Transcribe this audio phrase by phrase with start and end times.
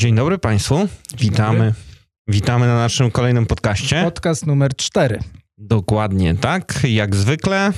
[0.00, 0.88] Dzień dobry Państwu.
[1.18, 1.74] Witamy.
[2.28, 4.02] Witamy na naszym kolejnym podcaście.
[4.04, 5.18] Podcast numer 4.
[5.58, 7.72] Dokładnie tak, jak zwykle.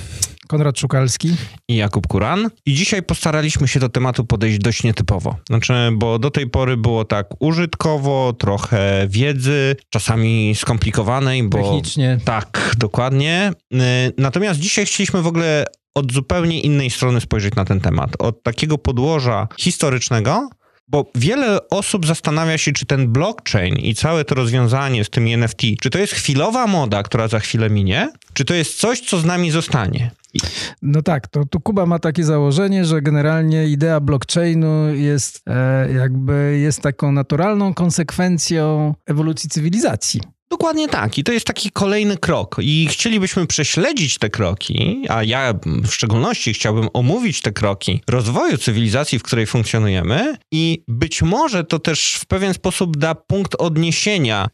[0.47, 1.35] Konrad Szukalski
[1.67, 2.49] i Jakub Kuran.
[2.65, 5.35] I dzisiaj postaraliśmy się do tematu podejść dość nietypowo.
[5.49, 11.57] Znaczy, bo do tej pory było tak użytkowo, trochę wiedzy, czasami skomplikowanej, bo...
[11.57, 12.19] Technicznie.
[12.25, 13.51] Tak, dokładnie.
[13.73, 13.77] Y,
[14.17, 15.65] natomiast dzisiaj chcieliśmy w ogóle
[15.95, 18.11] od zupełnie innej strony spojrzeć na ten temat.
[18.19, 20.49] Od takiego podłoża historycznego,
[20.87, 25.61] bo wiele osób zastanawia się, czy ten blockchain i całe to rozwiązanie z tymi NFT,
[25.81, 29.25] czy to jest chwilowa moda, która za chwilę minie, czy to jest coś, co z
[29.25, 30.11] nami zostanie.
[30.81, 36.59] No tak, to tu Kuba ma takie założenie, że generalnie idea blockchainu jest e, jakby
[36.61, 40.21] jest taką naturalną konsekwencją ewolucji cywilizacji.
[40.53, 41.17] Dokładnie tak.
[41.17, 42.55] I to jest taki kolejny krok.
[42.61, 49.19] I chcielibyśmy prześledzić te kroki, a ja w szczególności chciałbym omówić te kroki rozwoju cywilizacji,
[49.19, 54.49] w której funkcjonujemy, i być może to też w pewien sposób da punkt odniesienia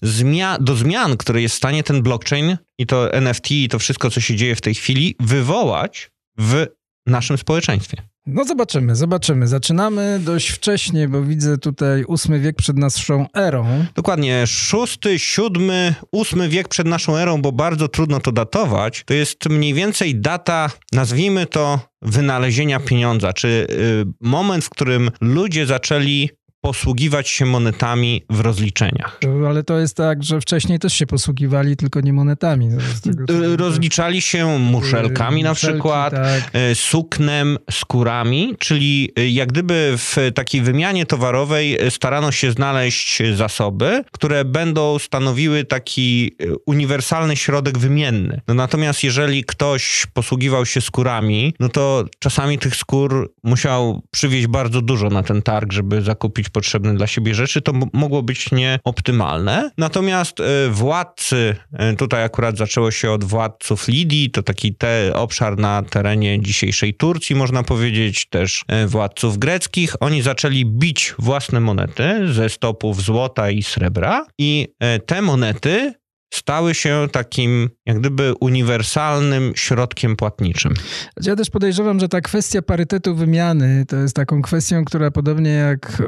[0.59, 4.21] do zmian, które jest w stanie ten blockchain i to NFT i to wszystko, co
[4.21, 6.65] się dzieje w tej chwili, wywołać w
[7.07, 7.97] naszym społeczeństwie.
[8.25, 9.47] No zobaczymy, zobaczymy.
[9.47, 13.85] Zaczynamy dość wcześnie, bo widzę tutaj ósmy wiek przed naszą erą.
[13.95, 19.03] Dokładnie, szósty, siódmy, ósmy wiek przed naszą erą, bo bardzo trudno to datować.
[19.05, 25.65] To jest mniej więcej data, nazwijmy to, wynalezienia pieniądza, czy y, moment, w którym ludzie
[25.65, 26.29] zaczęli
[26.61, 29.19] posługiwać się monetami w rozliczeniach.
[29.47, 32.69] Ale to jest tak, że wcześniej też się posługiwali, tylko nie monetami.
[33.03, 36.49] Tego, Rozliczali się muszelkami na przykład, tak.
[36.53, 44.45] E, suknem, skórami, czyli jak gdyby w takiej wymianie towarowej starano się znaleźć zasoby, które
[44.45, 46.35] będą stanowiły taki
[46.65, 48.41] uniwersalny środek wymienny.
[48.47, 54.81] No natomiast jeżeli ktoś posługiwał się skórami, no to czasami tych skór musiał przywieźć bardzo
[54.81, 59.71] dużo na ten targ, żeby zakupić potrzebne dla siebie rzeczy, to mogło być nieoptymalne.
[59.77, 65.57] Natomiast e, władcy, e, tutaj akurat zaczęło się od władców Lidii, to taki te, obszar
[65.57, 69.95] na terenie dzisiejszej Turcji, można powiedzieć, też e, władców greckich.
[69.99, 74.67] Oni zaczęli bić własne monety ze stopów złota i srebra i
[75.05, 75.93] te monety
[76.33, 80.73] stały się takim jak gdyby uniwersalnym środkiem płatniczym.
[81.21, 86.01] Ja też podejrzewam, że ta kwestia parytetu wymiany to jest taką kwestią, która podobnie jak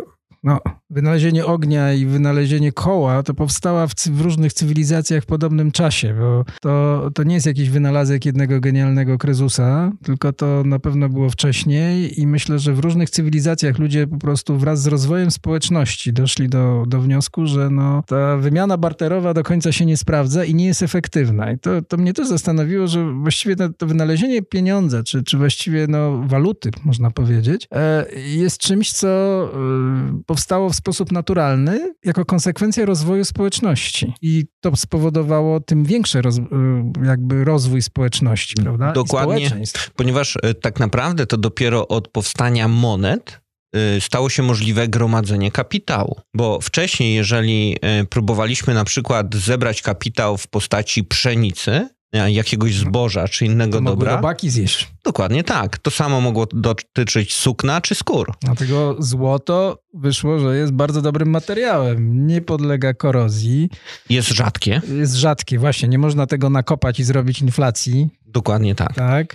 [0.44, 0.60] no,
[0.90, 6.46] wynalezienie ognia i wynalezienie koła to powstała w, w, różnych cywilizacjach w podobnym czasie, bo
[6.62, 12.22] to, to nie jest jakiś wynalazek jednego genialnego Krezusa, tylko to na pewno było wcześniej
[12.22, 16.84] i myślę, że w różnych cywilizacjach ludzie po prostu wraz z rozwojem społeczności doszli do,
[16.88, 20.84] do wniosku, że no, ta wymiana barterowa do końca się nie sprawdza i nie jest
[20.84, 21.52] efektywna.
[21.52, 25.88] I to, to mnie też zastanowiło, że właściwie to, to wynalezienie pieniądza, czy, czy właściwie
[25.88, 32.86] no, waluty, można powiedzieć, e, jest czymś, co e, powstało w sposób naturalny jako konsekwencja
[32.86, 34.14] rozwoju społeczności.
[34.22, 36.42] I to spowodowało tym większy roz, y,
[37.06, 38.92] jakby rozwój społeczności, prawda?
[38.92, 39.52] Dokładnie,
[39.96, 43.42] ponieważ y, tak naprawdę to dopiero od powstania monet
[43.98, 46.22] y, stało się możliwe gromadzenie kapitału.
[46.34, 47.78] Bo wcześniej, jeżeli
[48.10, 54.16] próbowaliśmy na przykład zebrać kapitał w postaci pszenicy, jakiegoś zboża czy innego to dobra.
[54.16, 54.88] robaki zjeść.
[55.04, 55.78] Dokładnie tak.
[55.78, 58.34] To samo mogło dotyczyć sukna czy skór.
[58.42, 62.28] Dlatego złoto wyszło, że jest bardzo dobrym materiałem.
[62.28, 63.70] Nie podlega korozji.
[64.10, 64.82] Jest rzadkie.
[64.98, 65.90] Jest rzadkie, właśnie.
[65.90, 68.10] Nie można tego nakopać i zrobić inflacji.
[68.28, 68.96] Dokładnie tak.
[68.96, 69.34] Tak.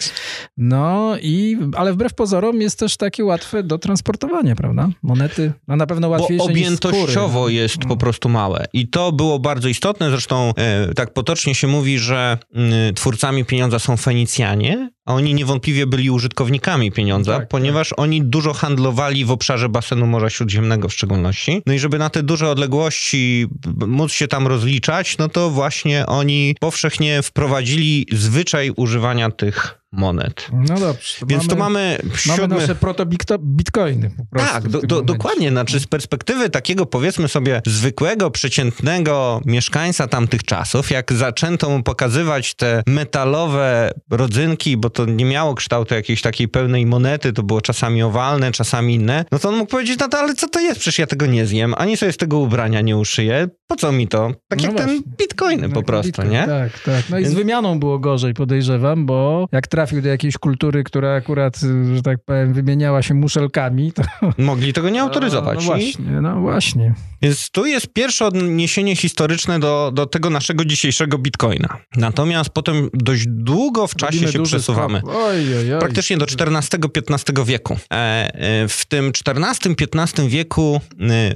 [0.56, 4.88] No i, ale wbrew pozorom jest też takie łatwe do transportowania, prawda?
[5.02, 8.64] Monety, no na pewno łatwiejsze Bo objętościowo jest po prostu małe.
[8.72, 10.10] I to było bardzo istotne.
[10.10, 15.86] Zresztą e, tak potocznie się mówi, że m, twórcami pieniądza są Fenicjanie, a oni niewątpliwie
[15.86, 18.00] byli użytkownikami pieniądza, tak, ponieważ tak.
[18.00, 21.62] oni dużo handlowali w obszarze basenu Morza Śródziemnego w szczególności.
[21.66, 23.46] No i żeby na te duże odległości
[23.86, 30.48] móc się tam rozliczać, no to właśnie oni powszechnie wprowadzili zwyczaj używania tych monet.
[30.52, 31.14] No dobrze.
[31.20, 32.48] To Więc mamy, to mamy siódmy...
[32.48, 34.52] Mamy nasze proto-bitcoiny po prostu.
[34.52, 35.50] Tak, do, do, dokładnie.
[35.50, 42.54] Znaczy z perspektywy takiego powiedzmy sobie zwykłego, przeciętnego mieszkańca tamtych czasów, jak zaczęto mu pokazywać
[42.54, 48.02] te metalowe rodzynki, bo to nie miało kształtu jakiejś takiej pełnej monety, to było czasami
[48.02, 50.80] owalne, czasami inne, no to on mógł powiedzieć, no to ale co to jest?
[50.80, 53.48] Przecież ja tego nie zjem, ani sobie z tego ubrania nie uszyję.
[53.66, 54.30] Po co mi to?
[54.48, 54.92] Tak no jak właśnie.
[54.92, 56.46] ten bitcoiny no, po prostu, bitcoin, nie?
[56.46, 57.10] Tak, tak.
[57.10, 61.14] No i z wymianą było gorzej, podejrzewam, bo jak trafi trafił do jakiejś kultury, która
[61.14, 61.60] akurat,
[61.94, 64.02] że tak powiem, wymieniała się muszelkami, to...
[64.38, 65.58] Mogli tego nie autoryzować.
[65.58, 66.94] No, no właśnie, no właśnie.
[67.22, 71.78] Więc tu jest pierwsze odniesienie historyczne do, do tego naszego dzisiejszego bitcoina.
[71.96, 75.00] Natomiast potem dość długo w czasie Robimy się przesuwamy.
[75.04, 75.80] Oj, oj, oj.
[75.80, 77.76] Praktycznie do XIV-XV wieku.
[77.92, 81.34] E, e, w tym XIV-XV wieku e,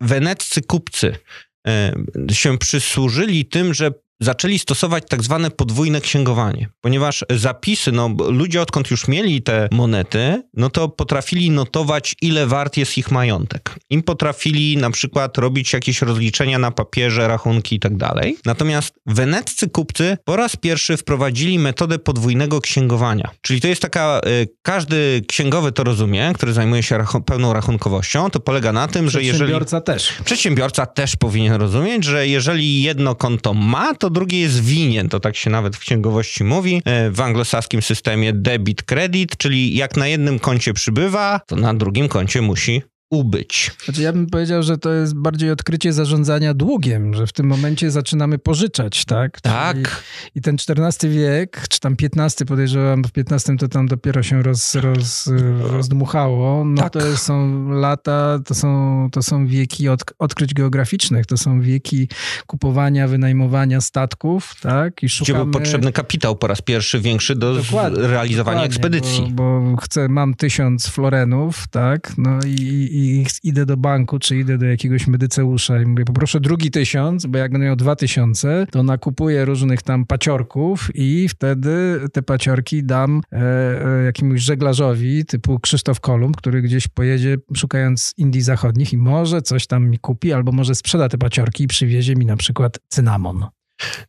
[0.00, 1.14] weneccy kupcy
[2.32, 3.90] się przysłużyli tym, że
[4.20, 10.42] zaczęli stosować tak zwane podwójne księgowanie, ponieważ zapisy, no ludzie odkąd już mieli te monety,
[10.54, 13.74] no to potrafili notować, ile wart jest ich majątek.
[13.90, 18.36] Im potrafili na przykład robić jakieś rozliczenia na papierze, rachunki i tak dalej.
[18.44, 23.30] Natomiast weneccy kupcy po raz pierwszy wprowadzili metodę podwójnego księgowania.
[23.42, 28.30] Czyli to jest taka, y, każdy księgowy to rozumie, który zajmuje się rachun pełną rachunkowością,
[28.30, 29.38] to polega na tym, że jeżeli...
[29.38, 30.12] Przedsiębiorca też.
[30.24, 35.20] Przedsiębiorca też powinien rozumieć, że jeżeli jedno konto ma, to to drugie jest winien, to
[35.20, 36.82] tak się nawet w księgowości mówi.
[36.84, 42.08] E, w anglosaskim systemie debit, credit, czyli jak na jednym koncie przybywa, to na drugim
[42.08, 43.70] koncie musi ubyć.
[43.84, 47.90] Znaczy ja bym powiedział, że to jest bardziej odkrycie zarządzania długiem, że w tym momencie
[47.90, 49.40] zaczynamy pożyczać, tak?
[49.40, 49.76] Tak.
[49.76, 49.88] Czyli,
[50.34, 54.74] I ten XIV wiek, czy tam XV podejrzewam, w XV to tam dopiero się roz,
[54.74, 56.92] roz, rozdmuchało, no tak.
[56.92, 62.08] to są lata, to są, to są wieki od, odkryć geograficznych, to są wieki
[62.46, 65.02] kupowania, wynajmowania statków, tak?
[65.02, 65.38] I szukamy...
[65.38, 69.32] Gdzie był potrzebny kapitał po raz pierwszy większy do dokładnie, realizowania dokładnie, ekspedycji.
[69.32, 72.12] Bo, bo chcę, mam tysiąc florenów, tak?
[72.18, 72.97] No i i
[73.42, 77.52] idę do banku, czy idę do jakiegoś medyceusza i mówię, poproszę drugi tysiąc, bo jak
[77.52, 83.38] będę miał dwa tysiące, to nakupuję różnych tam paciorków i wtedy te paciorki dam e,
[83.38, 89.66] e, jakiemuś żeglarzowi typu Krzysztof Kolumb, który gdzieś pojedzie szukając Indii Zachodnich i może coś
[89.66, 93.46] tam mi kupi, albo może sprzeda te paciorki i przywiezie mi na przykład cynamon.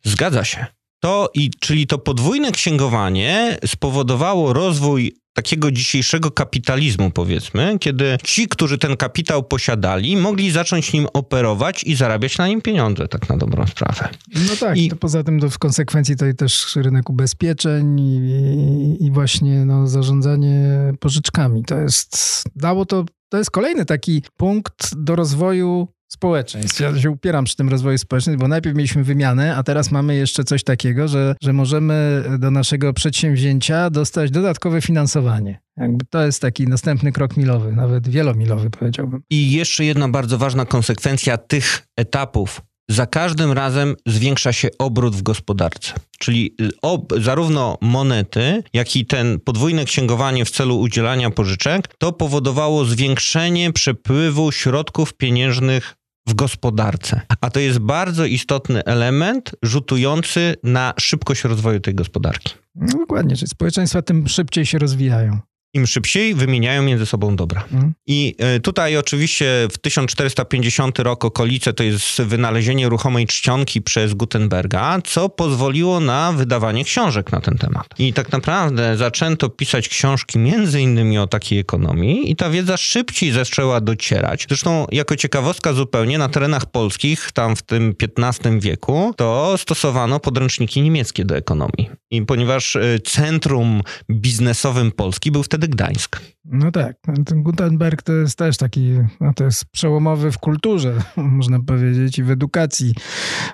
[0.03, 0.65] Zgadza się.
[1.00, 8.77] To i, czyli to podwójne księgowanie spowodowało rozwój takiego dzisiejszego kapitalizmu, powiedzmy, kiedy ci, którzy
[8.77, 13.68] ten kapitał posiadali, mogli zacząć nim operować i zarabiać na nim pieniądze, tak na dobrą
[13.68, 14.09] sprawę.
[14.36, 14.89] No tak, I...
[14.89, 19.88] to poza tym to w konsekwencji to też rynek ubezpieczeń i, i, i właśnie no,
[19.88, 21.63] zarządzanie pożyczkami.
[21.63, 26.79] To jest, dało to, to jest kolejny taki punkt do rozwoju społeczeństw.
[26.79, 30.44] Ja się upieram przy tym rozwoju społecznym, bo najpierw mieliśmy wymianę, a teraz mamy jeszcze
[30.44, 35.61] coś takiego, że, że możemy do naszego przedsięwzięcia dostać dodatkowe finansowanie.
[35.77, 39.21] Jakby to jest taki następny krok milowy, nawet wielomilowy powiedziałbym.
[39.29, 42.62] I jeszcze jedna bardzo ważna konsekwencja tych etapów.
[42.89, 45.94] Za każdym razem zwiększa się obrót w gospodarce.
[46.19, 52.12] Czyli y, ob, zarówno monety, jak i ten podwójne księgowanie w celu udzielania pożyczek, to
[52.12, 55.95] powodowało zwiększenie przepływu środków pieniężnych
[56.29, 57.21] w gospodarce.
[57.41, 62.53] A to jest bardzo istotny element rzutujący na szybkość rozwoju tej gospodarki.
[62.75, 65.39] No dokładnie, społeczeństwa tym szybciej się rozwijają
[65.74, 67.63] im szybciej wymieniają między sobą dobra.
[67.71, 67.94] Mhm.
[68.07, 75.00] I e, tutaj oczywiście w 1450 rok okolice to jest wynalezienie ruchomej czcionki przez Gutenberga,
[75.04, 77.88] co pozwoliło na wydawanie książek na ten temat.
[78.00, 83.31] I tak naprawdę zaczęto pisać książki między innymi o takiej ekonomii i ta wiedza szybciej
[83.31, 84.45] zaczęła docierać.
[84.50, 90.81] Zresztą jako ciekawostka zupełnie na terenach polskich, tam w tym XV wieku, to stosowano podręczniki
[90.81, 91.89] niemieckie do ekonomii.
[92.12, 96.21] I ponieważ e, centrum biznesowym Polski był wtedy wtedy Gdańsk.
[96.51, 101.60] No tak, ten Gutenberg to jest też taki, no to jest przełomowy w kulturze, można
[101.60, 102.94] powiedzieć, i w edukacji,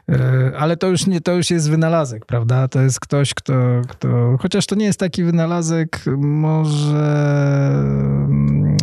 [0.10, 2.68] e, ale to już nie, to już jest wynalazek, prawda?
[2.68, 3.54] To jest ktoś, kto,
[3.88, 7.06] kto chociaż to nie jest taki wynalazek może
[8.28, 8.78] mm,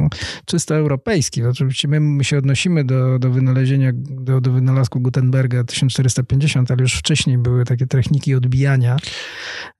[0.46, 1.44] czysto europejski.
[1.44, 7.38] Oczywiście my, się odnosimy do, do wynalezienia, do, do wynalazku Gutenberga 1450, ale już wcześniej
[7.38, 8.96] były takie techniki odbijania.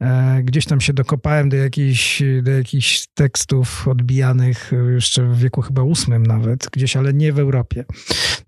[0.01, 3.89] E, gdzieś tam się dokopałem do jakichś, do jakichś tekstów
[4.23, 7.85] odbijanych jeszcze w wieku chyba ósmym nawet, gdzieś, ale nie w Europie.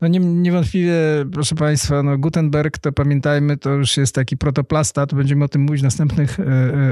[0.01, 0.95] No nie, niewątpliwie,
[1.33, 5.63] proszę Państwa, no Gutenberg, to pamiętajmy, to już jest taki protoplasta, to będziemy o tym
[5.63, 6.45] mówić w następnych e,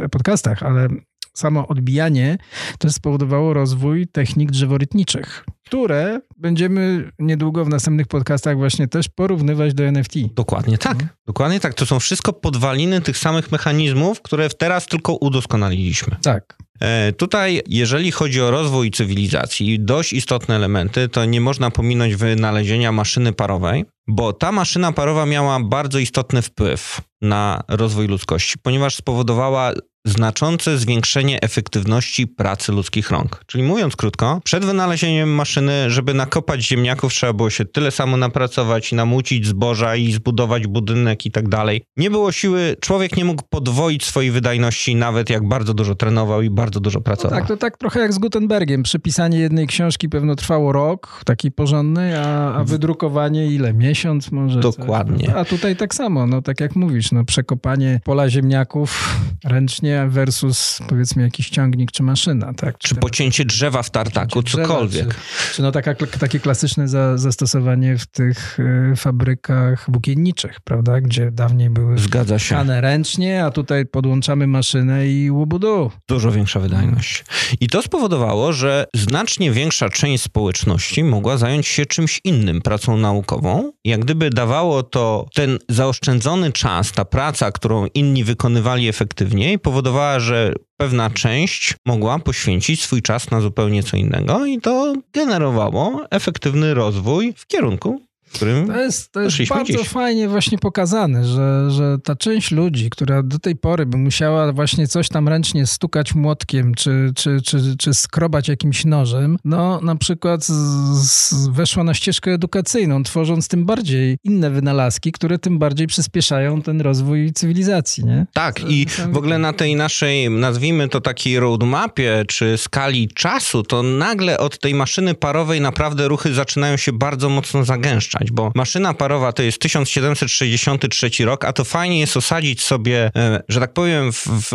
[0.05, 0.89] e, podcastach, ale
[1.35, 2.39] samo odbijanie
[2.79, 9.85] też spowodowało rozwój technik drzeworytniczych, które będziemy niedługo w następnych podcastach właśnie też porównywać do
[9.85, 10.15] NFT.
[10.35, 10.93] Dokładnie tak.
[10.93, 11.09] Hmm.
[11.27, 11.75] Dokładnie tak.
[11.75, 16.17] To są wszystko podwaliny tych samych mechanizmów, które teraz tylko udoskonaliliśmy.
[16.23, 16.57] Tak.
[16.81, 22.93] E, tutaj, jeżeli chodzi o rozwój cywilizacji, dość istotne elementy, to nie można pominąć wynalezienia
[22.93, 29.73] maszyny parowej, bo ta maszyna parowa miała bardzo istotny wpływ na rozwój ludzkości, ponieważ spowodowała
[30.05, 33.43] znaczące zwiększenie efektywności pracy ludzkich rąk.
[33.47, 38.93] Czyli mówiąc krótko, przed wynalezieniem maszyny, żeby nakopać ziemniaków, trzeba było się tyle samo napracować,
[38.93, 41.85] namucić zboża i zbudować budynek i tak dalej.
[41.97, 46.51] Nie było siły, człowiek nie mógł podwoić swojej wydajności, nawet jak bardzo dużo trenował i
[46.51, 47.31] bardzo dużo pracował.
[47.31, 48.83] No tak, to tak trochę jak z Gutenbergiem.
[48.83, 53.75] Przepisanie jednej książki pewno trwało rok, taki porządny, a, a wydrukowanie ile?
[53.75, 54.61] Miesiąc może?
[54.61, 55.27] Dokładnie.
[55.27, 55.37] Coś.
[55.37, 61.23] A tutaj tak samo, no tak jak mówisz, no przekopanie pola ziemniaków ręcznie versus powiedzmy
[61.23, 62.55] jakiś ciągnik czy maszyna.
[62.55, 62.79] Tak?
[62.79, 65.07] Czy, czy pocięcie drzewa w tartaku, cokolwiek.
[65.09, 68.59] Drzewa, czy, czy, no taka, takie klasyczne za, zastosowanie w tych
[68.93, 71.01] y, fabrykach włókienniczych, prawda?
[71.01, 72.65] Gdzie dawniej były Zgadza się.
[72.81, 75.91] ręcznie, a tutaj podłączamy maszynę i łobudu.
[76.09, 77.25] Dużo większa wydajność.
[77.61, 83.73] I to spowodowało, że znacznie większa część społeczności mogła zająć się czymś innym, pracą naukową.
[83.85, 90.55] Jak gdyby dawało to ten zaoszczędzony czas, ta praca, którą inni wykonywali efektywniej, powodowała że
[90.77, 97.35] pewna część mogła poświęcić swój czas na zupełnie co innego i to generowało efektywny rozwój
[97.37, 98.01] w kierunku
[98.33, 103.23] którym To jest, to jest bardzo fajnie właśnie pokazane, że, że ta część ludzi, która
[103.23, 107.95] do tej pory by musiała właśnie coś tam ręcznie stukać młotkiem, czy, czy, czy, czy
[107.95, 114.51] skrobać jakimś nożem, no na przykład z weszła na ścieżkę edukacyjną, tworząc tym bardziej inne
[114.51, 118.27] wynalazki, które tym bardziej przyspieszają ten rozwój cywilizacji, nie?
[118.33, 123.63] Tak to, i w ogóle na tej naszej, nazwijmy to takiej roadmapie, czy skali czasu,
[123.63, 128.95] to nagle od tej maszyny parowej naprawdę ruchy zaczynają się bardzo mocno zagęszczać bo maszyna
[128.95, 134.13] parowa to jest 1763 rok, a to fajnie jest osadzić sobie, e, że tak powiem,
[134.13, 134.53] w, w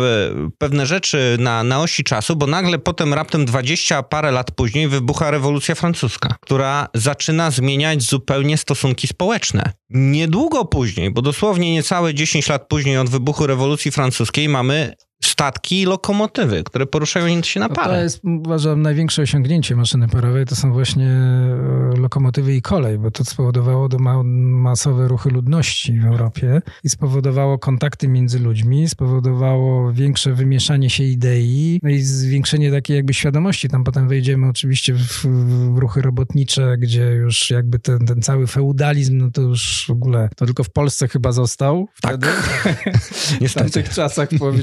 [0.58, 5.30] pewne rzeczy na, na osi czasu, bo nagle potem raptem 20 parę lat później wybucha
[5.30, 9.72] rewolucja francuska, która zaczyna zmieniać zupełnie stosunki społeczne.
[9.90, 14.94] Niedługo później, bo dosłownie niecałe 10 lat później od wybuchu rewolucji francuskiej mamy
[15.24, 17.88] statki i lokomotywy, które poruszają się na parę.
[17.88, 22.98] No to jest, uważam, największe osiągnięcie maszyny parowej, to są właśnie e, lokomotywy i kolej,
[22.98, 28.88] bo to spowodowało do ma masowe ruchy ludności w Europie i spowodowało kontakty między ludźmi,
[28.88, 33.68] spowodowało większe wymieszanie się idei, no i zwiększenie takiej jakby świadomości.
[33.68, 35.26] Tam potem wejdziemy oczywiście w,
[35.74, 40.28] w ruchy robotnicze, gdzie już jakby ten, ten cały feudalizm, no to już w ogóle,
[40.36, 42.26] to tylko w Polsce chyba został wtedy.
[43.38, 43.48] Tak.
[43.48, 44.62] w tamtych czasach, w połowie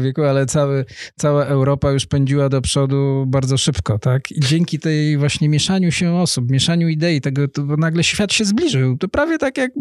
[0.00, 0.84] Wieku, ale cały,
[1.16, 4.30] cała Europa już pędziła do przodu bardzo szybko, tak?
[4.30, 8.96] I dzięki tej właśnie mieszaniu się osób, mieszaniu idei, tego, to nagle świat się zbliżył.
[8.96, 9.72] To prawie tak jak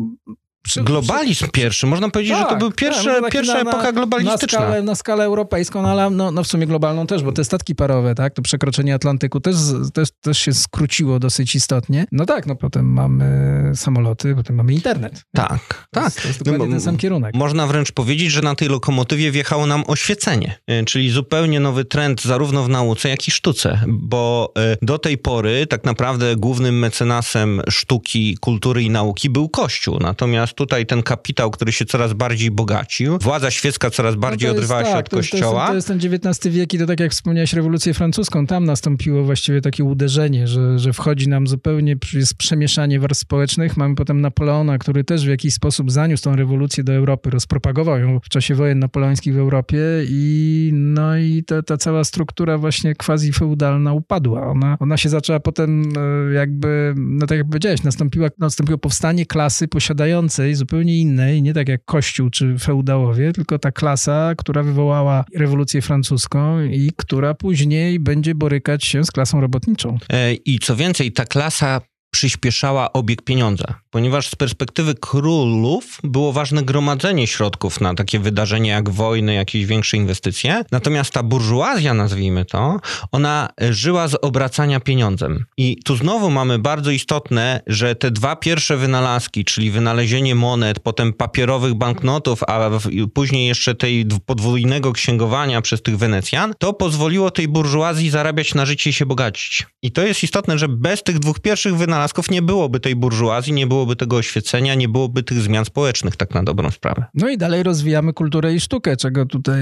[0.62, 1.52] przy, Globalizm przy...
[1.52, 1.88] pierwszy.
[1.88, 4.60] Można powiedzieć, tak, że to był pierwsze, tak, pierwsza na, epoka globalistyczna.
[4.60, 7.44] Na skalę, na skalę europejską, no, ale no, no w sumie globalną też, bo te
[7.44, 9.56] statki parowe, tak, to przekroczenie Atlantyku też,
[9.94, 12.06] też, też się skróciło dosyć istotnie.
[12.12, 15.24] No tak, no potem mamy samoloty, potem mamy internet.
[15.34, 16.06] Tak, to tak.
[16.06, 17.36] Jest, to jest dokładnie no, ten sam kierunek.
[17.36, 22.22] Można wręcz powiedzieć, że na tej lokomotywie wjechało nam oświecenie, e, czyli zupełnie nowy trend
[22.22, 27.62] zarówno w nauce, jak i sztuce, bo e, do tej pory tak naprawdę głównym mecenasem
[27.70, 30.00] sztuki, kultury i nauki był Kościół.
[30.00, 34.56] Natomiast tutaj ten kapitał, który się coraz bardziej bogacił, władza świecka coraz no bardziej no
[34.56, 35.68] odrywała tak, się od to kościoła.
[35.68, 38.66] To jest, to jest ten XIX wiek i to tak jak wspomniałeś rewolucję francuską, tam
[38.66, 43.78] nastąpiło właściwie takie uderzenie, że, że wchodzi nam zupełnie, jest przemieszanie warstw społecznych.
[43.78, 48.20] Mamy potem Napoleona, który też w jakiś sposób zaniósł tą rewolucję do Europy, rozpropagował ją
[48.20, 49.78] w czasie wojen napoleońskich w Europie
[50.08, 54.48] i no i ta, ta cała struktura właśnie quasi-feudalna upadła.
[54.48, 55.84] Ona, ona się zaczęła potem
[56.30, 61.70] e, jakby, no tak jak powiedziałeś, nastąpiła, nastąpiło powstanie klasy posiadającej zupełnie innej, nie tak
[61.70, 68.36] jak Kościół czy feudałowie, tylko ta klasa, która wywołała rewolucję francuską i która później będzie
[68.36, 69.98] borykać się z klasą robotniczą.
[70.10, 76.64] E, I co więcej, ta klasa przyspieszała obieg pieniądza, ponieważ z perspektywy królów było ważne
[76.64, 80.64] gromadzenie środków na takie wydarzenia jak wojny, jakieś większe inwestycje.
[80.72, 82.80] Natomiast ta burżuazja, nazwijmy to,
[83.12, 85.46] ona żyła z obracania pieniądzem.
[85.58, 91.14] I tu znowu mamy bardzo istotne, że te dwa pierwsze wynalazki, czyli wynalezienie monet, potem
[91.14, 92.70] papierowych banknotów, a
[93.14, 98.90] później jeszcze tej podwójnego księgowania przez tych Wenecjan, to pozwoliło tej burżuazji zarabiać na życie
[98.90, 99.68] i się bogacić.
[99.82, 103.54] I to jest istotne, że bez tych dwóch pierwszych wynalazków wynalazków nie byłoby tej burżuazji,
[103.54, 107.06] nie byłoby tego oświecenia, nie byłoby tych zmian społecznych, tak na dobrą sprawę.
[107.14, 109.60] No i dalej rozwijamy kulturę i sztukę, czego tutaj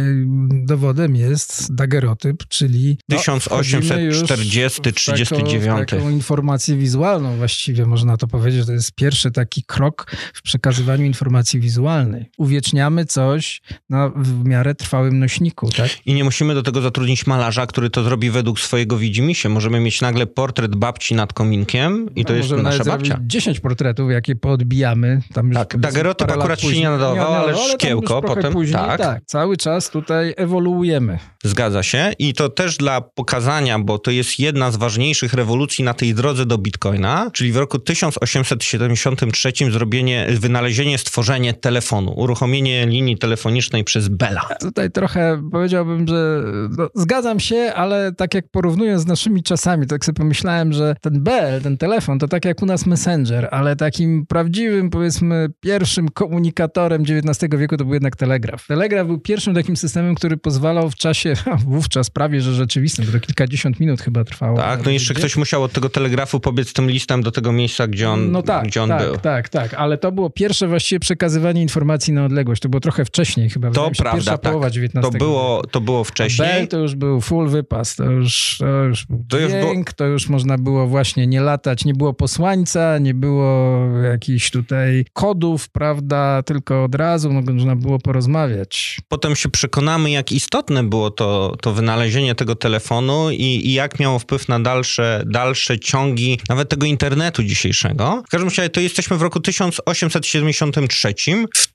[0.49, 2.97] dowodem jest dagerotyp, czyli...
[3.09, 5.65] No, 1840-39.
[5.65, 11.05] Taką, taką informację wizualną właściwie, można to powiedzieć, to jest pierwszy taki krok w przekazywaniu
[11.05, 12.25] informacji wizualnej.
[12.37, 15.89] Uwieczniamy coś na w miarę trwałym nośniku, tak?
[16.05, 19.49] I nie musimy do tego zatrudnić malarza, który to zrobi według swojego widzimisię.
[19.49, 23.19] Możemy mieć nagle portret babci nad kominkiem i to jest nasza babcia.
[23.21, 25.21] 10 portretów, jakie poodbijamy.
[25.33, 28.53] Tam tak, dagerotyp akurat się nie nadawał, ale, ale szkiełko potem.
[28.53, 29.01] Później, tak.
[29.01, 29.23] tak.
[29.25, 31.19] Cały czas tutaj ewoluujemy.
[31.43, 35.93] Zgadza się i to też dla pokazania, bo to jest jedna z ważniejszych rewolucji na
[35.93, 43.83] tej drodze do Bitcoina, czyli w roku 1873 zrobienie, wynalezienie, stworzenie telefonu, uruchomienie linii telefonicznej
[43.83, 44.41] przez Bella.
[44.59, 46.43] Tutaj trochę powiedziałbym, że
[46.77, 51.23] no, zgadzam się, ale tak jak porównując z naszymi czasami, tak sobie pomyślałem, że ten
[51.23, 57.01] Bell, ten telefon, to tak jak u nas Messenger, ale takim prawdziwym, powiedzmy, pierwszym komunikatorem
[57.01, 58.67] XIX wieku to był jednak telegraf.
[58.67, 61.33] Telegraf był pierwszym takim systemem, który pozwalał w czasie,
[61.67, 64.57] wówczas prawie, że rzeczywistym, bo to kilkadziesiąt minut chyba trwało.
[64.57, 68.09] Tak, no jeszcze ktoś musiał od tego telegrafu pobiec tym listem do tego miejsca, gdzie
[68.09, 69.17] on, no tak, gdzie on tak, był.
[69.17, 72.61] Tak, tak, ale to było pierwsze właściwie przekazywanie informacji na odległość.
[72.61, 73.71] To było trochę wcześniej chyba.
[73.71, 74.51] To prawda, pierwsza tak.
[74.51, 76.47] połowa XIX to było, to było wcześniej.
[76.47, 79.83] Bell to już był full wypas, to już, to już to dźwięk, już było...
[79.95, 85.69] to już można było właśnie nie latać, nie było posłańca, nie było jakichś tutaj kodów,
[85.69, 88.99] prawda, tylko od razu można było porozmawiać.
[89.07, 94.19] Potem się przekonamy, jak istotne było to, to wynalezienie tego telefonu i, i jak miało
[94.19, 98.23] wpływ na dalsze, dalsze ciągi nawet tego internetu dzisiejszego.
[98.27, 101.13] W każdym razie to jesteśmy w roku 1873.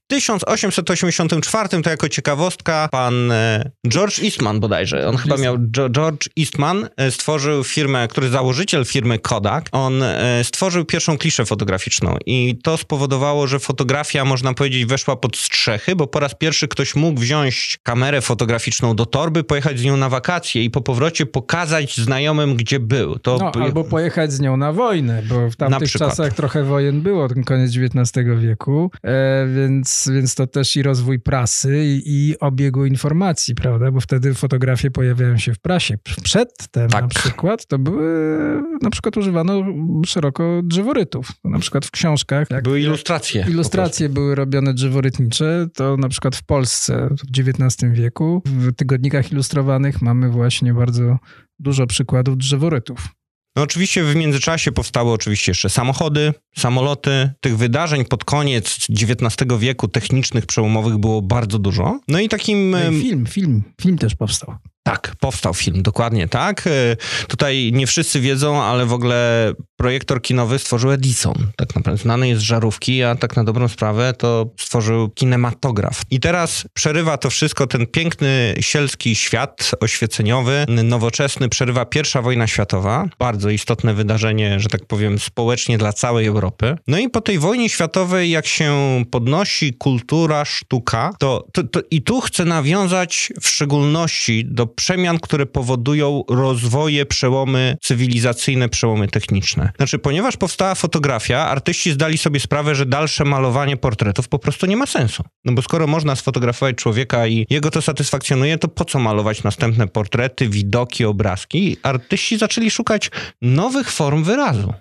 [0.04, 5.56] W 1884 to jako ciekawostka pan e, George Eastman bodajże, on chyba miał,
[5.90, 12.16] George Eastman e, stworzył firmę, który założyciel firmy Kodak, on e, stworzył pierwszą kliszę fotograficzną
[12.26, 16.94] i to spowodowało, że fotografia, można powiedzieć, weszła pod strzechy, bo po raz pierwszy ktoś
[16.94, 21.96] mógł wziąć kamerę fotograficzną do torby, pojechać z nią na wakacje i po powrocie pokazać
[21.96, 23.18] znajomym, gdzie był.
[23.18, 23.38] To...
[23.38, 27.44] No, albo pojechać z nią na wojnę, bo w tamtych czasach trochę wojen było, ten
[27.44, 33.54] koniec XIX wieku, e, więc, więc to też i rozwój prasy i, i obiegu informacji,
[33.54, 35.98] prawda, bo wtedy fotografie pojawiają się w prasie.
[36.22, 37.02] Przedtem tak.
[37.02, 39.64] na przykład to były, na przykład używano
[40.06, 41.28] szeroko drzeworytów.
[41.44, 42.48] Na przykład w książkach.
[42.62, 43.46] były ilustracje.
[43.48, 45.66] Ilustracje były robione drzeworytnicze.
[45.74, 51.18] To na przykład w Polsce w XIX wieku w tygodnikach ilustrowanych mamy właśnie bardzo
[51.58, 53.08] dużo przykładów drzeworytów.
[53.56, 57.30] No oczywiście w międzyczasie powstały oczywiście jeszcze samochody, samoloty.
[57.40, 62.00] Tych wydarzeń pod koniec XIX wieku technicznych, przełomowych było bardzo dużo.
[62.08, 62.70] No i takim...
[62.70, 64.54] No i film, film, film też powstał.
[64.86, 66.66] Tak, powstał film, dokładnie tak.
[66.66, 66.96] E,
[67.28, 71.34] tutaj nie wszyscy wiedzą, ale w ogóle projektor kinowy stworzył Edison.
[71.56, 76.02] Tak naprawdę znany jest z żarówki, a tak na dobrą sprawę to stworzył kinematograf.
[76.10, 83.08] I teraz przerywa to wszystko ten piękny sielski świat oświeceniowy, nowoczesny, przerywa pierwsza wojna światowa.
[83.18, 86.76] Bardzo istotne wydarzenie, że tak powiem, społecznie dla całej Europy.
[86.86, 88.74] No i po tej wojnie światowej, jak się
[89.10, 95.46] podnosi kultura, sztuka, to, to, to i tu chcę nawiązać w szczególności do przemian, które
[95.46, 99.70] powodują rozwoje, przełomy cywilizacyjne, przełomy techniczne.
[99.76, 104.76] Znaczy, ponieważ powstała fotografia, artyści zdali sobie sprawę, że dalsze malowanie portretów po prostu nie
[104.76, 105.24] ma sensu.
[105.44, 109.87] No bo skoro można sfotografować człowieka i jego to satysfakcjonuje, to po co malować następne
[109.87, 111.76] portrety, widoki, obrazki?
[111.82, 113.10] Artyści zaczęli szukać
[113.42, 114.72] nowych form wyrazu.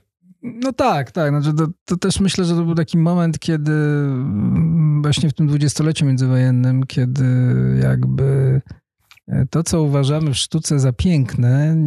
[0.43, 1.29] No tak, tak.
[1.29, 3.71] Znaczy to, to, też myślę, że to był taki moment, kiedy
[5.01, 7.25] właśnie w tym dwudziestoleciu międzywojennym, kiedy
[7.83, 8.61] jakby
[9.49, 11.77] to, co uważamy w sztuce za piękne,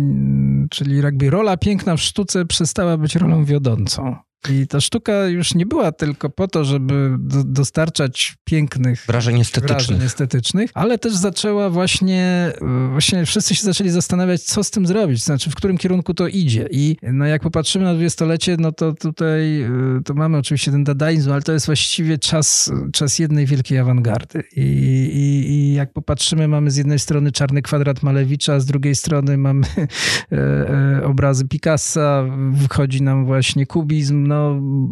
[0.70, 4.16] czyli jakby rola piękna w sztuce przestała być rolą wiodącą.
[4.50, 9.86] I ta sztuka już nie była tylko po to, żeby do, dostarczać pięknych wrażeń estetycznych.
[9.86, 12.52] wrażeń estetycznych, ale też zaczęła właśnie,
[12.90, 16.68] właśnie wszyscy się zaczęli zastanawiać, co z tym zrobić, znaczy w którym kierunku to idzie.
[16.70, 19.62] I no jak popatrzymy na dwudziestolecie, no to tutaj
[19.98, 24.42] y, to mamy oczywiście ten dadaizm, ale to jest właściwie czas, czas jednej wielkiej awangardy.
[24.56, 28.94] I, i, I jak popatrzymy, mamy z jednej strony czarny kwadrat Malewicza, a z drugiej
[28.94, 34.35] strony mamy e, e, obrazy Picassa, wychodzi nam właśnie kubizm, no,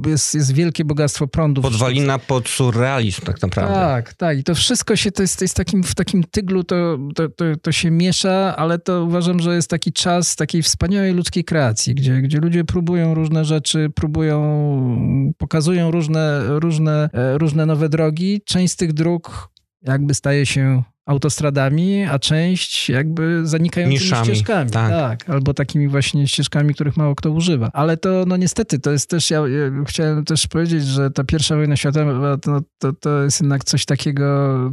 [0.06, 1.62] jest, jest wielkie bogactwo prądu.
[1.62, 3.74] Podwalina pod surrealizm tak naprawdę.
[3.74, 4.38] Tak, tak.
[4.38, 7.44] I to wszystko się, to jest, to jest takim, w takim tyglu, to, to, to,
[7.62, 12.22] to się miesza, ale to uważam, że jest taki czas takiej wspaniałej ludzkiej kreacji, gdzie,
[12.22, 18.40] gdzie ludzie próbują różne rzeczy, próbują, pokazują różne, różne, e, różne nowe drogi.
[18.44, 24.70] Część z tych dróg jakby staje się autostradami, a część jakby zanikającymi Niszami, ścieżkami.
[24.70, 24.90] Tak.
[24.90, 25.30] tak.
[25.30, 27.70] Albo takimi właśnie ścieżkami, których mało kto używa.
[27.72, 31.56] Ale to no niestety, to jest też, ja, ja chciałem też powiedzieć, że ta pierwsza
[31.56, 34.24] wojna światowa to, to, to jest jednak coś takiego,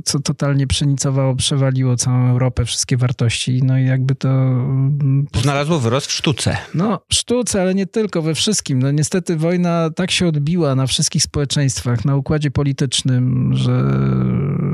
[0.06, 3.64] co totalnie przenicowało, przewaliło całą Europę, wszystkie wartości.
[3.64, 4.30] No i jakby to...
[4.30, 6.58] Mm, Znalazło wyrost w sztuce.
[6.74, 8.80] No, w sztuce, ale nie tylko, we wszystkim.
[8.80, 13.84] No niestety wojna tak się odbiła na wszystkich społeczeństwach, na układzie politycznym, że,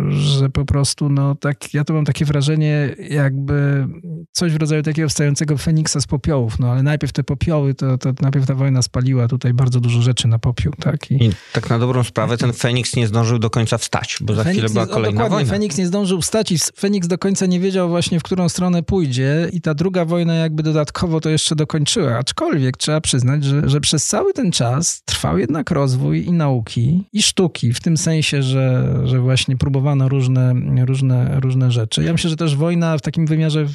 [0.09, 3.87] że po prostu no tak, ja to mam takie wrażenie, jakby
[4.31, 8.13] coś w rodzaju takiego wstającego Feniksa z popiołów, no ale najpierw te popioły, to, to
[8.21, 11.11] najpierw ta wojna spaliła tutaj bardzo dużo rzeczy na popiół, tak?
[11.11, 14.43] I, I tak na dobrą sprawę ten Feniks nie zdążył do końca wstać, bo za
[14.43, 15.49] Feniks chwilę była nie, kolejna wojna.
[15.49, 19.49] Feniks nie zdążył wstać i Feniks do końca nie wiedział właśnie, w którą stronę pójdzie
[19.53, 24.07] i ta druga wojna jakby dodatkowo to jeszcze dokończyła, aczkolwiek trzeba przyznać, że, że przez
[24.07, 29.19] cały ten czas trwał jednak rozwój i nauki, i sztuki, w tym sensie, że, że
[29.19, 30.53] właśnie próbowano różne,
[30.85, 32.03] różne, różne rzeczy.
[32.03, 33.67] Ja myślę, że też wojna w takim wymiarze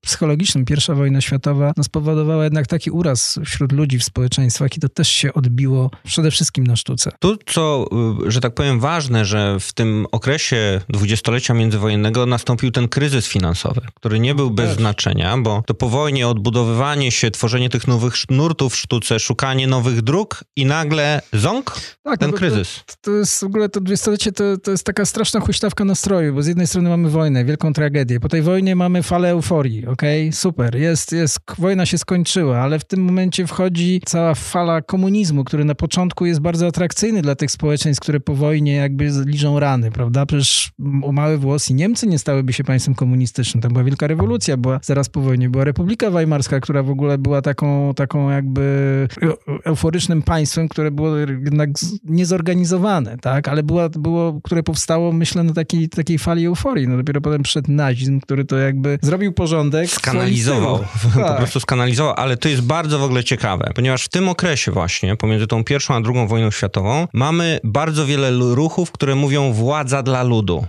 [0.00, 4.88] psychologicznym pierwsza wojna światowa no, spowodowała jednak taki uraz wśród ludzi w społeczeństwach i to
[4.88, 7.10] też się odbiło przede wszystkim na sztuce.
[7.18, 7.86] Tu, co,
[8.26, 13.80] y, że tak powiem, ważne, że w tym okresie dwudziestolecia międzywojennego nastąpił ten kryzys finansowy,
[13.94, 14.76] który nie był bez też.
[14.76, 20.02] znaczenia, bo to po wojnie odbudowywanie się, tworzenie tych nowych nurtów w sztuce, szukanie nowych
[20.02, 22.84] dróg i nagle ząg, tak, ten no kryzys.
[22.86, 26.42] To, to, jest w ogóle to dwudziestolecie to, to jest taka straszna huśtawka nastroju, bo
[26.42, 30.32] z jednej strony mamy wojnę, wielką tragedię, po tej wojnie mamy falę euforii, okej, okay?
[30.32, 35.64] super, jest, jest, wojna się skończyła, ale w tym momencie wchodzi cała fala komunizmu, który
[35.64, 40.26] na początku jest bardzo atrakcyjny dla tych społeczeństw, które po wojnie jakby liżą rany, prawda?
[40.26, 43.62] Przecież o mały włos i Niemcy nie stałyby się państwem komunistycznym.
[43.62, 47.42] Tam była wielka rewolucja, była zaraz po wojnie, była Republika Weimarska, która w ogóle była
[47.42, 49.08] taką, taką jakby
[49.64, 51.70] euforycznym państwem, które było jednak
[52.04, 53.48] niezorganizowane, tak?
[53.48, 56.88] Ale była, było, które powstało, myślę, na takiej, takiej fali euforii.
[56.88, 59.90] No dopiero potem przed nazizm, który to jakby zrobił porządek porządek.
[59.90, 60.78] Skanalizował,
[61.14, 61.26] tak.
[61.26, 65.16] po prostu skanalizował, ale to jest bardzo w ogóle ciekawe, ponieważ w tym okresie właśnie,
[65.16, 70.22] pomiędzy tą pierwszą a drugą wojną światową, mamy bardzo wiele ruchów, które mówią władza dla
[70.22, 70.66] ludu.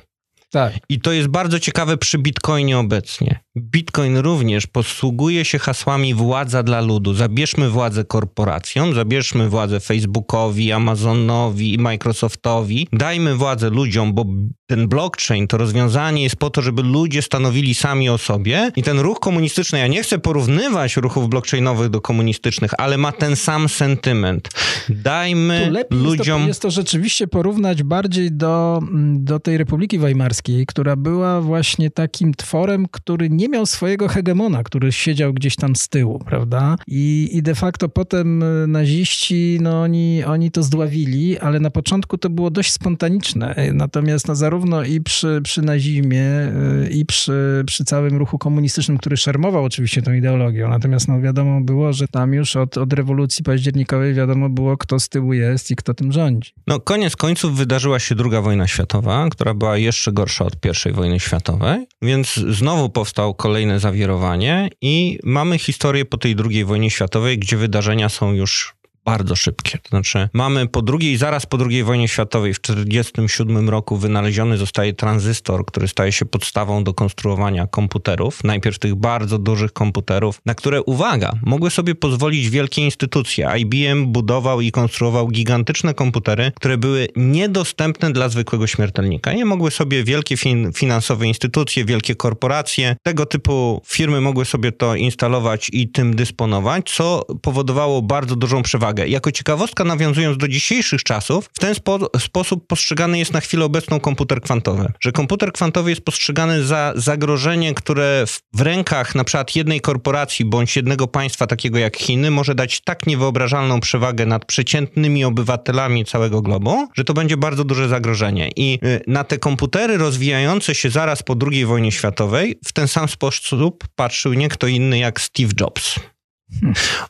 [0.52, 0.74] Tak.
[0.90, 3.40] I to jest bardzo ciekawe przy Bitcoinie obecnie.
[3.58, 7.14] Bitcoin również posługuje się hasłami władza dla ludu.
[7.14, 12.88] Zabierzmy władzę korporacjom, zabierzmy władzę Facebookowi, Amazonowi i Microsoftowi.
[12.94, 14.26] Dajmy władzę ludziom, bo
[14.68, 18.72] ten blockchain, to rozwiązanie jest po to, żeby ludzie stanowili sami o sobie.
[18.76, 23.36] I ten ruch komunistyczny, ja nie chcę porównywać ruchów blockchainowych do komunistycznych, ale ma ten
[23.36, 24.50] sam sentyment.
[24.90, 26.42] Dajmy ludziom.
[26.42, 28.82] Jest to, jest to rzeczywiście porównać bardziej do,
[29.16, 34.64] do tej Republiki Weimarskiej, która była właśnie takim tworem, który nie nie miał swojego hegemona,
[34.64, 36.76] który siedział gdzieś tam z tyłu, prawda?
[36.88, 42.18] I, i de facto potem e, naziści, no oni, oni to zdławili, ale na początku
[42.18, 43.56] to było dość spontaniczne.
[43.56, 48.98] E, natomiast no, zarówno i przy, przy nazizmie, e, i przy, przy całym ruchu komunistycznym,
[48.98, 53.44] który szermował oczywiście tą ideologią, natomiast no, wiadomo było, że tam już od, od rewolucji
[53.44, 56.52] październikowej wiadomo było, kto z tyłu jest i kto tym rządzi.
[56.68, 61.20] No koniec końców wydarzyła się druga wojna światowa, która była jeszcze gorsza od pierwszej wojny
[61.20, 67.58] światowej, więc znowu powstał kolejne zawierowanie i mamy historię po tej II wojnie światowej, gdzie
[67.58, 68.75] wydarzenia są już
[69.06, 69.78] bardzo szybkie.
[69.78, 74.94] To znaczy, mamy po drugiej, zaraz po II wojnie światowej, w 1947 roku wynaleziony zostaje
[74.94, 78.44] tranzystor, który staje się podstawą do konstruowania komputerów.
[78.44, 83.52] Najpierw tych bardzo dużych komputerów, na które, uwaga, mogły sobie pozwolić wielkie instytucje.
[83.58, 89.34] IBM budował i konstruował gigantyczne komputery, które były niedostępne dla zwykłego śmiertelnika.
[89.34, 94.96] Nie mogły sobie wielkie fin finansowe instytucje, wielkie korporacje, tego typu firmy mogły sobie to
[94.96, 99.08] instalować i tym dysponować, co powodowało bardzo dużą przewagę uwagę.
[99.08, 104.00] Jako ciekawostka, nawiązując do dzisiejszych czasów, w ten spo sposób postrzegany jest na chwilę obecną
[104.00, 104.92] komputer kwantowy.
[105.00, 110.46] Że komputer kwantowy jest postrzegany za zagrożenie, które w, w rękach na przykład jednej korporacji
[110.46, 116.42] bądź jednego państwa, takiego jak Chiny, może dać tak niewyobrażalną przewagę nad przeciętnymi obywatelami całego
[116.42, 118.50] globu, że to będzie bardzo duże zagrożenie.
[118.56, 123.08] I y, na te komputery rozwijające się zaraz po II wojnie światowej w ten sam
[123.08, 126.00] sposób patrzył nie kto inny jak Steve Jobs.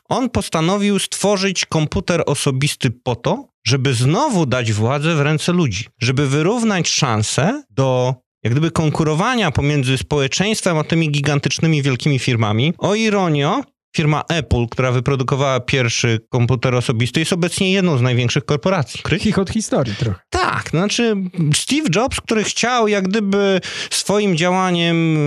[0.08, 6.28] On postanowił stworzyć komputer osobisty po to, żeby znowu dać władzę w ręce ludzi, żeby
[6.28, 12.72] wyrównać szanse do jak gdyby konkurowania pomiędzy społeczeństwem a tymi gigantycznymi wielkimi firmami.
[12.78, 13.62] O ironio,
[13.96, 19.00] firma Apple, która wyprodukowała pierwszy komputer osobisty, jest obecnie jedną z największych korporacji.
[19.38, 20.18] od historii trochę.
[20.30, 21.14] Tak, znaczy
[21.54, 25.18] Steve Jobs, który chciał jak gdyby swoim działaniem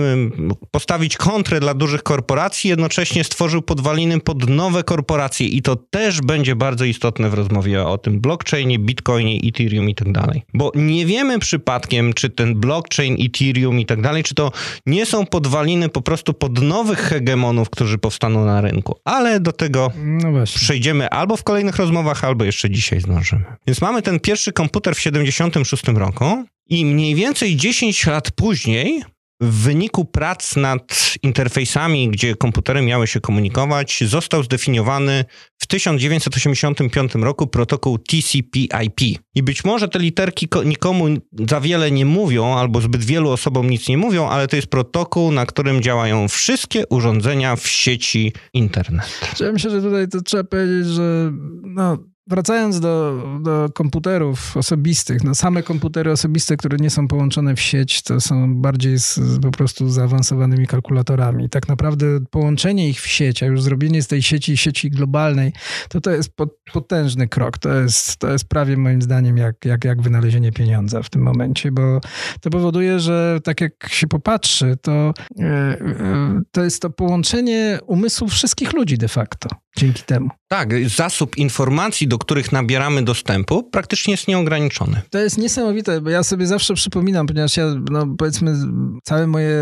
[0.70, 6.56] postawić kontrę dla dużych korporacji, jednocześnie stworzył podwaliny pod nowe korporacje i to też będzie
[6.56, 10.42] bardzo istotne w rozmowie o tym blockchainie, bitcoinie, ethereum i tak dalej.
[10.54, 14.52] Bo nie wiemy przypadkiem, czy ten blockchain, ethereum i tak dalej, czy to
[14.86, 18.96] nie są podwaliny po prostu pod nowych hegemonów, którzy powstaną na rynku.
[19.04, 23.44] Ale do tego no przejdziemy albo w kolejnych rozmowach, albo jeszcze dzisiaj zdążymy.
[23.66, 29.02] Więc mamy ten pierwszy komputer w 76 roku i mniej więcej 10 lat później
[29.40, 35.24] w wyniku prac nad interfejsami, gdzie komputery miały się komunikować, został zdefiniowany
[35.58, 39.00] w 1985 roku protokół TCP/IP.
[39.34, 41.04] I być może te literki nikomu
[41.48, 45.32] za wiele nie mówią, albo zbyt wielu osobom nic nie mówią, ale to jest protokół,
[45.32, 49.20] na którym działają wszystkie urządzenia w sieci internet.
[49.40, 51.98] Ja myślę, że tutaj to trzeba powiedzieć, że no,
[52.30, 58.02] Wracając do, do komputerów osobistych, no same komputery osobiste, które nie są połączone w sieć,
[58.02, 61.48] to są bardziej z, po prostu zaawansowanymi kalkulatorami.
[61.48, 65.52] Tak naprawdę połączenie ich w sieć, a już zrobienie z tej sieci sieci globalnej,
[65.88, 66.30] to to jest
[66.72, 67.58] potężny krok.
[67.58, 71.72] To jest, to jest prawie moim zdaniem jak, jak, jak wynalezienie pieniądza w tym momencie,
[71.72, 72.00] bo
[72.40, 78.32] to powoduje, że tak jak się popatrzy, to, e, e, to jest to połączenie umysłów
[78.32, 80.30] wszystkich ludzi de facto dzięki temu.
[80.48, 85.02] Tak, zasób informacji, do których nabieramy dostępu, praktycznie jest nieograniczony.
[85.10, 88.54] To jest niesamowite, bo ja sobie zawsze przypominam, ponieważ ja, no powiedzmy,
[89.02, 89.56] całe moje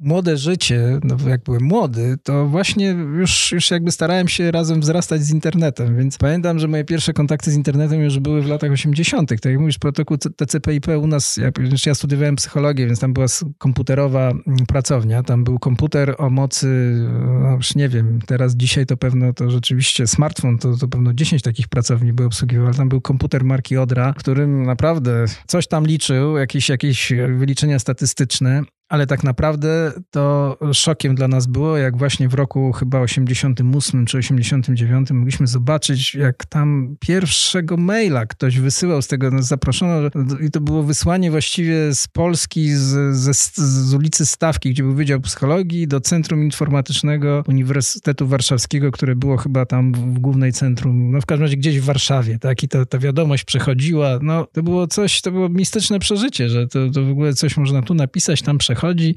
[0.00, 2.86] młode życie, no jak byłem młody, to właśnie
[3.18, 7.50] już, już jakby starałem się razem wzrastać z internetem, więc pamiętam, że moje pierwsze kontakty
[7.50, 9.28] z internetem już były w latach 80.
[9.28, 11.50] Tak jak mówisz, protokół TCP/IP u nas, ja,
[11.86, 13.26] ja studiowałem psychologię, więc tam była
[13.58, 16.94] komputerowa mm, pracownia, tam był komputer o mocy,
[17.42, 21.42] no już nie wiem, teraz dzisiaj to pewno to rzeczywiście smartfon, to, to pewno 10
[21.42, 26.36] takich pracowni by obsługiwał, ale tam był komputer marki Odra, którym naprawdę coś tam liczył,
[26.36, 32.34] jakieś, jakieś wyliczenia statystyczne, ale tak naprawdę to szokiem dla nas było, jak właśnie w
[32.34, 39.30] roku chyba 88 czy 89 mogliśmy zobaczyć, jak tam pierwszego maila ktoś wysyłał z tego,
[39.30, 40.10] nas zaproszono
[40.46, 45.20] i to było wysłanie właściwie z Polski, z, z, z ulicy Stawki, gdzie był Wydział
[45.20, 51.26] Psychologii, do Centrum Informatycznego Uniwersytetu Warszawskiego, które było chyba tam w, głównej centrum, no w
[51.26, 52.62] każdym razie gdzieś w Warszawie, tak?
[52.62, 56.90] I to, ta wiadomość przechodziła, no to było coś, to było mistyczne przeżycie, że to,
[56.90, 59.14] to w ogóle coś można tu napisać, tam przechodzić, przechodzi.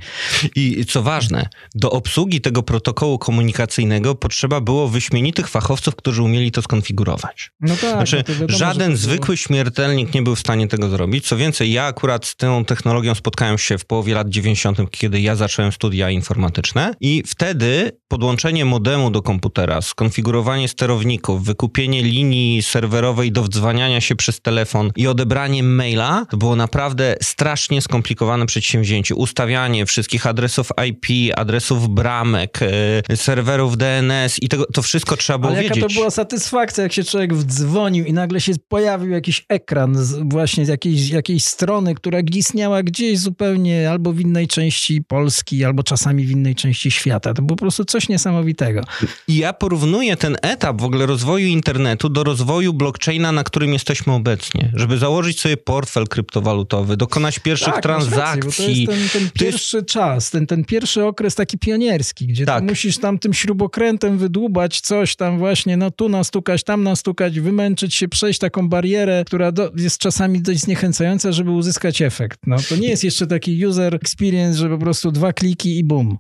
[0.56, 6.62] I co ważne, do obsługi tego protokołu komunikacyjnego potrzeba było wyśmienitych fachowców, którzy umieli to
[6.62, 7.52] skonfigurować.
[7.62, 7.94] No tak.
[7.94, 11.28] Znaczy, no wiadomo, żaden zwykły śmiertelnik nie był w stanie tego zrobić.
[11.28, 15.36] Co więcej, ja akurat z tą technologią spotkałem się w połowie lat 90., kiedy ja
[15.36, 23.44] zacząłem studia informatyczne i wtedy podłączenie modemu do komputera, skonfigurowanie sterowników, wykupienie linii serwerowej do
[23.44, 29.16] wdzwaniania się przez telefon i odebranie maila to było naprawdę strasznie skomplikowane przedsięwzięcie.
[29.50, 32.60] Ustawianie wszystkich adresów IP, adresów bramek,
[33.10, 35.78] e, serwerów DNS i tego, to wszystko trzeba było Ale wiedzieć.
[35.78, 40.20] jaka to była satysfakcja, jak się człowiek wdzwonił i nagle się pojawił jakiś ekran z,
[40.32, 45.84] właśnie z jakiejś, jakiejś strony, która istniała gdzieś zupełnie albo w innej części Polski, albo
[45.84, 47.34] czasami w innej części świata.
[47.34, 48.82] To było po prostu coś niesamowitego.
[49.28, 54.14] I ja porównuję ten etap w ogóle rozwoju internetu do rozwoju blockchaina, na którym jesteśmy
[54.14, 54.72] obecnie.
[54.76, 58.88] Żeby założyć sobie portfel kryptowalutowy, dokonać pierwszych tak, transakcji.
[58.88, 62.64] ten, ten pierwszy czas, ten, ten pierwszy okres taki pionierski, gdzie tak.
[62.64, 68.08] musisz tam tym śrubokrętem wydłubać coś tam właśnie, no tu nastukać, tam nastukać, wymęczyć się,
[68.08, 72.40] przejść taką barierę, która do, jest czasami dość zniechęcająca, żeby uzyskać efekt.
[72.48, 76.18] No to nie jest jeszcze taki user experience, że po prostu dwa kliki i bum.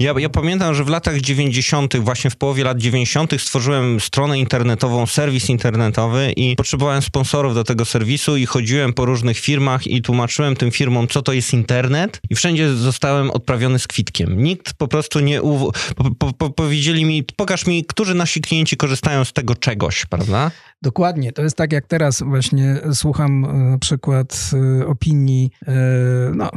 [0.00, 5.06] Ja, ja, pamiętam, że w latach 90., właśnie w połowie lat 90., stworzyłem stronę internetową,
[5.06, 10.56] serwis internetowy i potrzebowałem sponsorów do tego serwisu i chodziłem po różnych firmach i tłumaczyłem
[10.56, 14.42] tym firmom, co to jest internet i wszędzie zostałem odprawiony z kwitkiem.
[14.42, 15.72] Nikt po prostu nie uw...
[16.18, 20.50] po, po, powiedzieli mi, pokaż mi, którzy nasi klienci korzystają z tego czegoś, prawda?
[20.82, 21.32] Dokładnie.
[21.32, 25.72] To jest tak, jak teraz właśnie słucham e, na przykład e, opinii, e,
[26.34, 26.50] no,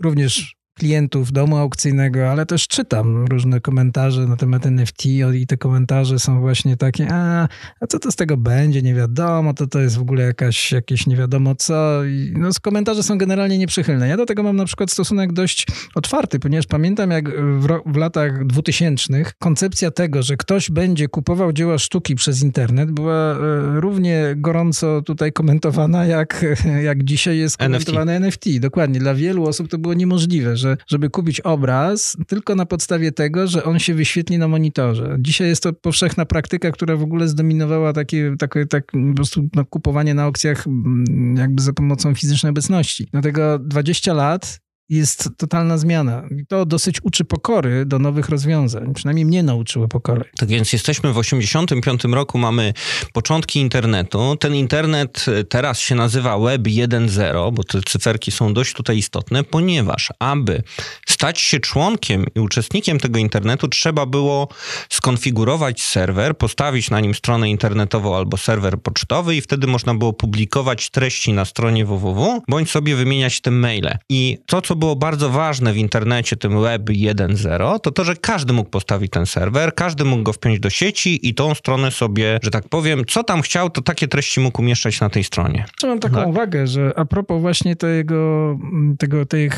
[0.00, 6.18] również klientów domu aukcyjnego, ale też czytam różne komentarze na temat NFT i te komentarze
[6.18, 7.48] są właśnie takie, a,
[7.80, 11.06] a co to z tego będzie, nie wiadomo, to to jest w ogóle jakaś, jakieś
[11.06, 12.04] nie wiadomo co.
[12.04, 14.08] I, no, komentarze są generalnie nieprzychylne.
[14.08, 18.46] Ja do tego mam na przykład stosunek dość otwarty, ponieważ pamiętam jak w, w latach
[18.46, 23.36] dwutysięcznych koncepcja tego, że ktoś będzie kupował dzieła sztuki przez internet była e,
[23.80, 26.44] równie gorąco tutaj komentowana, jak,
[26.88, 28.46] jak dzisiaj jest komentowane NFT.
[28.46, 28.60] NFT.
[28.60, 29.00] Dokładnie.
[29.00, 33.46] Dla wielu osób to było niemożliwe, że że żeby kupić obraz tylko na podstawie tego,
[33.46, 35.16] że on się wyświetli na monitorze.
[35.20, 39.64] Dzisiaj jest to powszechna praktyka, która w ogóle zdominowała takie, takie tak po prostu no,
[39.64, 43.08] kupowanie na aukcjach mm, jakby za pomocą fizycznej obecności.
[43.12, 46.22] Dlatego 20 lat jest totalna zmiana.
[46.40, 48.94] I to dosyć uczy pokory do nowych rozwiązań.
[48.94, 50.24] Przynajmniej mnie nauczyło pokory.
[50.38, 52.72] Tak więc jesteśmy w 85 roku, mamy
[53.12, 54.36] początki internetu.
[54.36, 59.44] Ten internet e, teraz się nazywa Web 1.0, bo te cyferki są dość tutaj istotne,
[59.44, 60.62] ponieważ aby
[61.08, 64.48] stać się członkiem i uczestnikiem tego internetu, trzeba było
[64.90, 70.90] skonfigurować serwer, postawić na nim stronę internetową albo serwer pocztowy i wtedy można było publikować
[70.90, 73.98] treści na stronie www, bądź sobie wymieniać te maile.
[74.08, 78.16] I to, co co było bardzo ważne w internecie, tym Web 1.0, to to, że
[78.16, 82.38] każdy mógł postawić ten serwer, każdy mógł go wpiąć do sieci i tą stronę sobie,
[82.42, 85.64] że tak powiem, co tam chciał, to takie treści mógł umieszczać na tej stronie.
[85.76, 86.28] Czy mam taką tak.
[86.28, 88.58] uwagę, że a propos właśnie tego,
[88.98, 89.50] tego tej,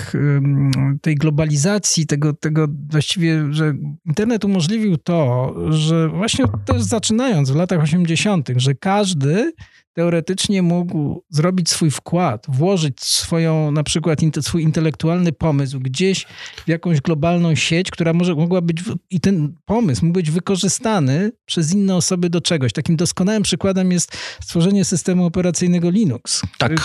[1.02, 3.74] tej globalizacji, tego, tego właściwie, że
[4.06, 9.52] internet umożliwił to, że właśnie też zaczynając w latach 80., że każdy
[9.98, 16.26] teoretycznie mógł zrobić swój wkład, włożyć swoją, na przykład swój intelektualny pomysł gdzieś
[16.66, 21.74] w jakąś globalną sieć, która może, mogła być, i ten pomysł mógł być wykorzystany przez
[21.74, 22.72] inne osoby do czegoś.
[22.72, 26.42] Takim doskonałym przykładem jest stworzenie systemu operacyjnego Linux.
[26.58, 26.72] Tak.
[26.72, 26.76] Który,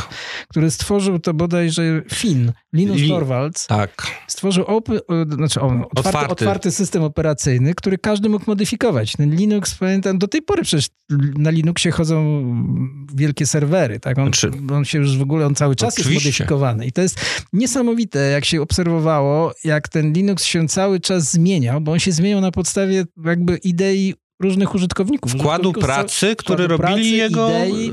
[0.47, 3.67] który stworzył to bodajże Finn, Linus Li Torvalds.
[3.67, 4.07] Tak.
[4.27, 4.99] Stworzył open,
[5.35, 6.31] znaczy, otwarty, otwarty.
[6.31, 9.11] otwarty system operacyjny, który każdy mógł modyfikować.
[9.11, 10.87] Ten Linux, pamiętam, do tej pory przecież
[11.37, 12.43] na Linuxie chodzą
[13.15, 14.17] wielkie serwery, tak?
[14.17, 16.13] On, znaczy, on się już w ogóle, on cały czas oczywiście.
[16.13, 16.85] jest modyfikowany.
[16.85, 17.19] I to jest
[17.53, 22.41] niesamowite, jak się obserwowało, jak ten Linux się cały czas zmieniał, bo on się zmieniał
[22.41, 25.31] na podstawie jakby idei różnych użytkowników.
[25.31, 27.91] Wkładu użytkowników pracy, który robili pracy, jego idei,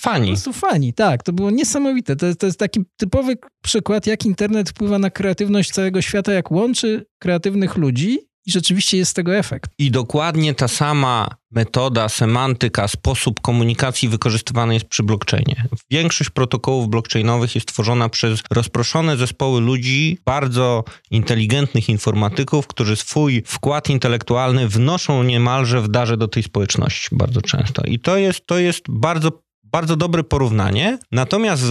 [0.00, 0.26] fani.
[0.26, 1.22] Po prostu fani, tak.
[1.22, 2.16] To było niesamowite.
[2.16, 7.06] To, to jest taki typowy przykład, jak internet wpływa na kreatywność całego świata, jak łączy
[7.18, 9.70] kreatywnych ludzi i rzeczywiście jest tego efekt.
[9.78, 15.64] I dokładnie ta sama metoda, semantyka, sposób komunikacji wykorzystywany jest przy blockchainie.
[15.90, 23.90] Większość protokołów blockchainowych jest tworzona przez rozproszone zespoły ludzi, bardzo inteligentnych informatyków, którzy swój wkład
[23.90, 27.82] intelektualny wnoszą niemalże w darze do tej społeczności bardzo często.
[27.82, 29.30] I to jest, to jest bardzo
[29.72, 30.98] bardzo dobre porównanie.
[31.12, 31.62] Natomiast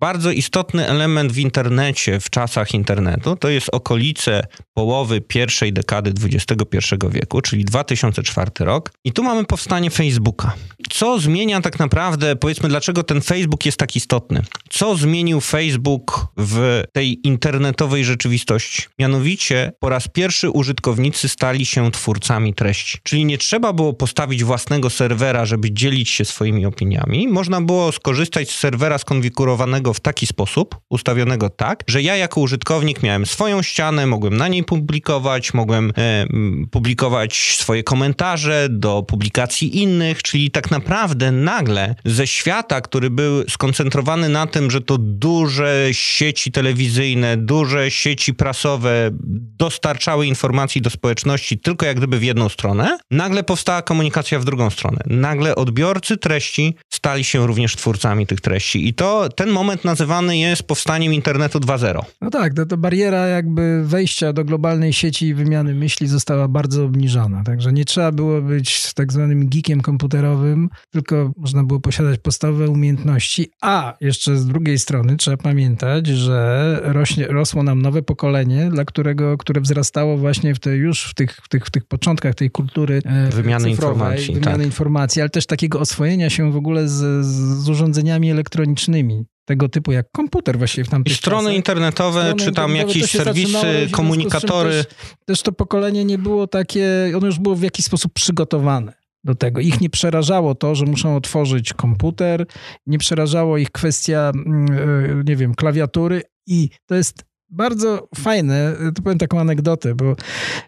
[0.00, 6.78] bardzo istotny element w internecie, w czasach internetu, to jest okolice połowy pierwszej dekady XXI
[7.10, 8.90] wieku, czyli 2004 rok.
[9.04, 10.54] I tu mamy powstanie Facebooka.
[10.90, 14.42] Co zmienia tak naprawdę, powiedzmy, dlaczego ten Facebook jest tak istotny?
[14.70, 18.82] Co zmienił Facebook w tej internetowej rzeczywistości?
[18.98, 22.98] Mianowicie po raz pierwszy użytkownicy stali się twórcami treści.
[23.02, 27.28] Czyli nie trzeba było postawić własnego serwera, żeby dzielić się swoimi opiniami.
[27.28, 33.02] Można było skorzystać z serwera skonfigurowanego w taki sposób, ustawionego tak, że ja jako użytkownik
[33.02, 36.26] miałem swoją ścianę, mogłem na niej publikować, mogłem e,
[36.70, 44.28] publikować swoje komentarze do publikacji innych, czyli tak naprawdę nagle ze świata, który był skoncentrowany
[44.28, 49.10] na tym, że to duże sieci telewizyjne, duże sieci prasowe
[49.58, 54.70] dostarczały informacji do społeczności tylko jak gdyby w jedną stronę, nagle powstała komunikacja w drugą
[54.70, 55.00] stronę.
[55.06, 60.62] Nagle odbiorcy treści stali się również twórcami tych treści i to ten moment nazywany jest
[60.62, 62.00] powstaniem internetu 2.0.
[62.20, 67.42] No tak, to, to bariera jakby wejścia do globalnej sieci wymiany myśli została bardzo obniżona.
[67.44, 73.50] Także nie trzeba było być tak zwanym geekiem komputerowym, tylko można było posiadać podstawowe umiejętności.
[73.62, 79.38] A jeszcze z drugiej strony trzeba pamiętać, że rośnie, rosło nam nowe pokolenie, dla którego,
[79.38, 83.02] które wzrastało właśnie w te, już w tych, w, tych, w tych początkach tej kultury
[83.04, 84.66] e, wymiany informacji, wymiany tak.
[84.66, 90.06] informacji, ale też takiego oswojenia się w ogóle z, z urządzeniami elektronicznymi tego typu jak
[90.12, 91.56] komputer właściwie w tamtych I strony czasach.
[91.56, 94.70] internetowe, strony czy tam jakieś serwisy, komunikatory.
[94.70, 94.86] Też,
[95.24, 98.92] też to pokolenie nie było takie, ono już było w jakiś sposób przygotowane
[99.24, 99.60] do tego.
[99.60, 102.46] Ich nie przerażało to, że muszą otworzyć komputer,
[102.86, 109.02] nie przerażało ich kwestia, mm, e, nie wiem, klawiatury i to jest bardzo fajne, to
[109.02, 110.16] powiem taką anegdotę, bo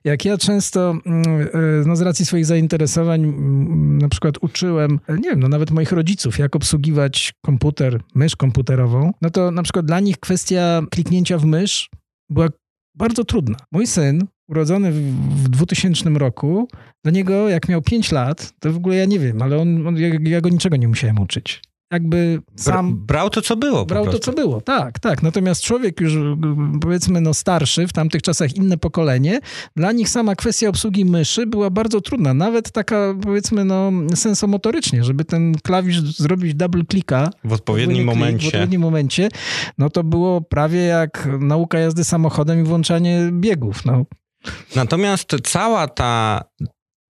[0.04, 1.48] jak ja często mm, e,
[1.86, 6.38] no z racji swoich zainteresowań mm, na przykład uczyłem, nie wiem, no nawet moich rodziców,
[6.38, 11.90] jak obsługiwać komputer, mysz komputerową, no to na przykład dla nich kwestia kliknięcia w mysz
[12.30, 12.48] była
[12.94, 13.56] bardzo trudna.
[13.72, 16.68] Mój syn, urodzony w 2000 roku,
[17.04, 19.96] do niego jak miał 5 lat, to w ogóle ja nie wiem, ale on, on
[19.96, 21.62] ja, ja go niczego nie musiałem uczyć
[21.94, 22.96] jakby sam...
[22.96, 23.86] Brał to, co było.
[23.86, 25.22] Brał to, co było, tak, tak.
[25.22, 26.12] Natomiast człowiek już,
[26.80, 29.40] powiedzmy, no starszy, w tamtych czasach inne pokolenie,
[29.76, 32.34] dla nich sama kwestia obsługi myszy była bardzo trudna.
[32.34, 38.44] Nawet taka, powiedzmy, no sensomotorycznie, żeby ten klawisz zrobić double clicka w odpowiednim momencie.
[38.44, 39.28] W odpowiednim momencie,
[39.78, 44.04] no to było prawie jak nauka jazdy samochodem i włączanie biegów, no.
[44.76, 46.44] Natomiast cała ta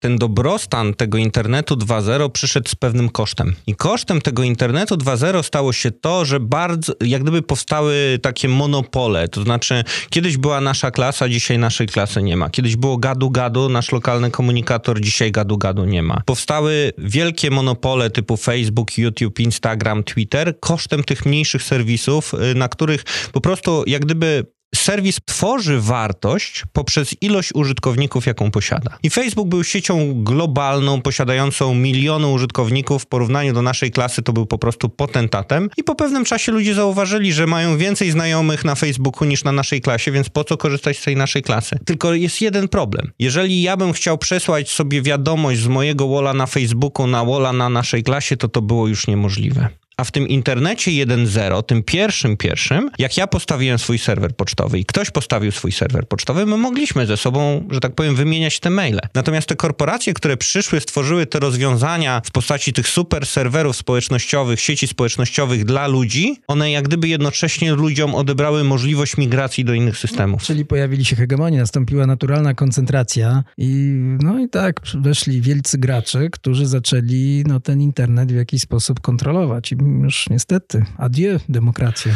[0.04, 3.56] ten dobrostan tego internetu 2.0 przyszedł z pewnym kosztem.
[3.68, 9.28] I kosztem tego internetu 2.0 stało się to, że bardzo, jak gdyby powstały takie monopole.
[9.28, 12.50] To znaczy, kiedyś była nasza klasa, dzisiaj naszej klasy nie ma.
[12.50, 16.22] Kiedyś było gadu-gadu, nasz lokalny komunikator, dzisiaj gadu-gadu nie ma.
[16.26, 23.04] Powstały wielkie monopole typu Facebook, YouTube, Instagram, Twitter kosztem tych mniejszych serwisów, y, na których
[23.32, 28.97] po prostu jak gdyby serwis tworzy wartość poprzez ilość użytkowników, jaką posiada.
[29.03, 33.03] I Facebook był siecią globalną, posiadającą miliony użytkowników.
[33.03, 35.69] W porównaniu do naszej klasy to był po prostu potentatem.
[35.77, 39.81] I po pewnym czasie ludzie zauważyli, że mają więcej znajomych na Facebooku niż na naszej
[39.81, 41.79] klasie, więc po co korzystać z tej naszej klasy?
[41.86, 43.12] Tylko jest jeden problem.
[43.19, 47.69] Jeżeli ja bym chciał przesłać sobie wiadomość z mojego walla na Facebooku na walla na
[47.69, 49.69] naszej klasie, to to było już niemożliwe.
[49.97, 54.86] A w tym internecie 1.0, tym pierwszym pierwszym, jak ja postawiłem swój serwer pocztowy i
[54.86, 58.99] ktoś postawił swój serwer pocztowy, my mogliśmy ze sobą, że tak powiem, wymieniać te maile.
[59.13, 64.88] Natomiast te korporacje, które przyszły, stworzyły te rozwiązania w postaci tych super serwerów społecznościowych, sieci
[64.88, 70.43] społecznościowych dla ludzi, one jak gdyby jednocześnie ludziom odebrały możliwość migracji do innych systemów.
[70.43, 76.65] Czyli pojawili się hegemonie, nastąpiła naturalna koncentracja i no i tak weszli wielcy gracze, którzy
[76.65, 79.74] zaczęli no, ten internet w jakiś sposób kontrolować.
[80.02, 82.14] Już niestety, adieu demokracja.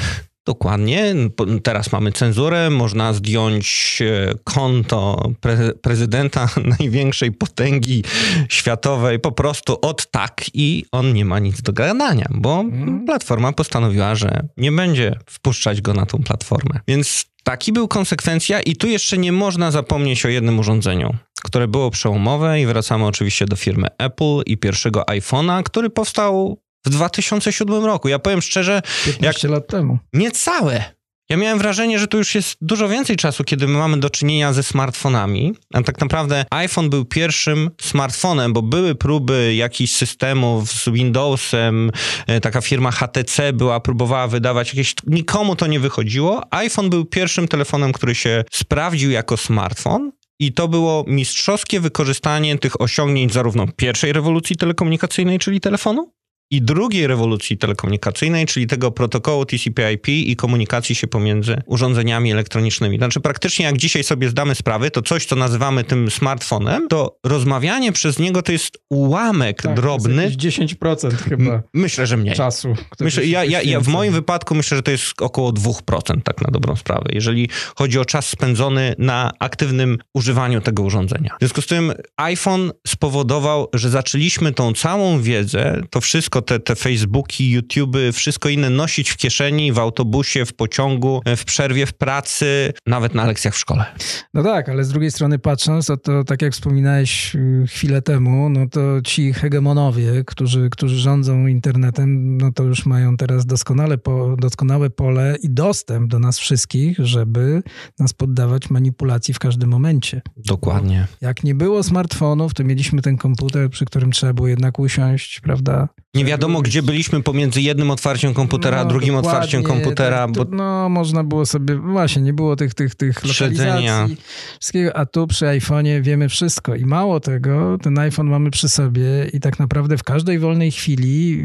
[0.47, 1.15] Dokładnie.
[1.63, 6.49] Teraz mamy cenzurę, można zdjąć e, konto pre prezydenta
[6.79, 8.03] największej potęgi
[8.49, 13.05] światowej po prostu od tak i on nie ma nic do gadania, bo mhm.
[13.05, 16.79] platforma postanowiła, że nie będzie wpuszczać go na tą platformę.
[16.87, 21.91] Więc taki był konsekwencja i tu jeszcze nie można zapomnieć o jednym urządzeniu, które było
[21.91, 28.07] przełomowe i wracamy oczywiście do firmy Apple i pierwszego iPhone'a, który powstał w 2007 roku.
[28.07, 28.81] Ja powiem szczerze...
[29.05, 29.51] 15 jak...
[29.53, 29.99] lat temu.
[30.13, 30.97] Niecałe.
[31.29, 34.53] Ja miałem wrażenie, że to już jest dużo więcej czasu, kiedy my mamy do czynienia
[34.53, 35.53] ze smartfonami.
[35.73, 41.91] A tak naprawdę iPhone był pierwszym smartfonem, bo były próby jakichś systemów z Windowsem.
[42.27, 44.95] E, taka firma HTC była, próbowała wydawać jakieś...
[45.07, 46.43] Nikomu to nie wychodziło.
[46.51, 50.11] iPhone był pierwszym telefonem, który się sprawdził jako smartfon.
[50.39, 56.11] I to było mistrzowskie wykorzystanie tych osiągnięć zarówno pierwszej rewolucji telekomunikacyjnej, czyli telefonu,
[56.51, 62.97] i drugiej rewolucji telekomunikacyjnej, czyli tego protokołu TCP/IP i komunikacji się pomiędzy urządzeniami elektronicznymi.
[62.97, 67.91] Znaczy praktycznie jak dzisiaj sobie zdamy sprawę, to coś, co nazywamy tym smartfonem, to rozmawianie
[67.91, 70.15] przez niego to jest ułamek tak, drobny.
[70.15, 71.63] To jest 10% chyba.
[71.73, 72.35] Myślę, że mniej.
[72.35, 72.75] Czasu.
[72.99, 76.51] Myślę, ja, ja, ja, w moim wypadku myślę, że to jest około 2% tak na
[76.51, 81.35] dobrą sprawę, jeżeli chodzi o czas spędzony na aktywnym używaniu tego urządzenia.
[81.35, 86.59] W związku z tym iPhone spowodował, że zaczęliśmy tą całą wiedzę, to wszystko wszystko, te,
[86.59, 91.93] te Facebooki, YouTuby, wszystko inne nosić w kieszeni, w autobusie, w pociągu, w przerwie w
[91.93, 93.85] pracy, nawet na lekcjach w szkole.
[94.33, 98.49] No tak, ale z drugiej strony patrząc, to, to tak jak wspominałeś y, chwilę temu,
[98.49, 104.35] no to ci hegemonowie, którzy, którzy rządzą internetem, no to już mają teraz doskonale po,
[104.39, 107.63] doskonałe pole i dostęp do nas wszystkich, żeby
[107.99, 110.21] nas poddawać manipulacji w każdym momencie.
[110.37, 111.07] Dokładnie.
[111.21, 115.39] Bo jak nie było smartfonów, to mieliśmy ten komputer, przy którym trzeba było jednak usiąść,
[115.39, 115.87] prawda?
[116.13, 120.27] Nie wiadomo, gdzie byliśmy pomiędzy jednym otwarciem komputera, a no, drugim otwarciem komputera.
[120.27, 120.55] Tak, bo...
[120.55, 124.17] No, można było sobie, właśnie, nie było tych, tych, tych lokalizacji,
[124.59, 126.75] wszystkiego, a tu przy iPhone'ie wiemy wszystko.
[126.75, 131.39] I mało tego, ten iPhone mamy przy sobie i tak naprawdę w każdej wolnej chwili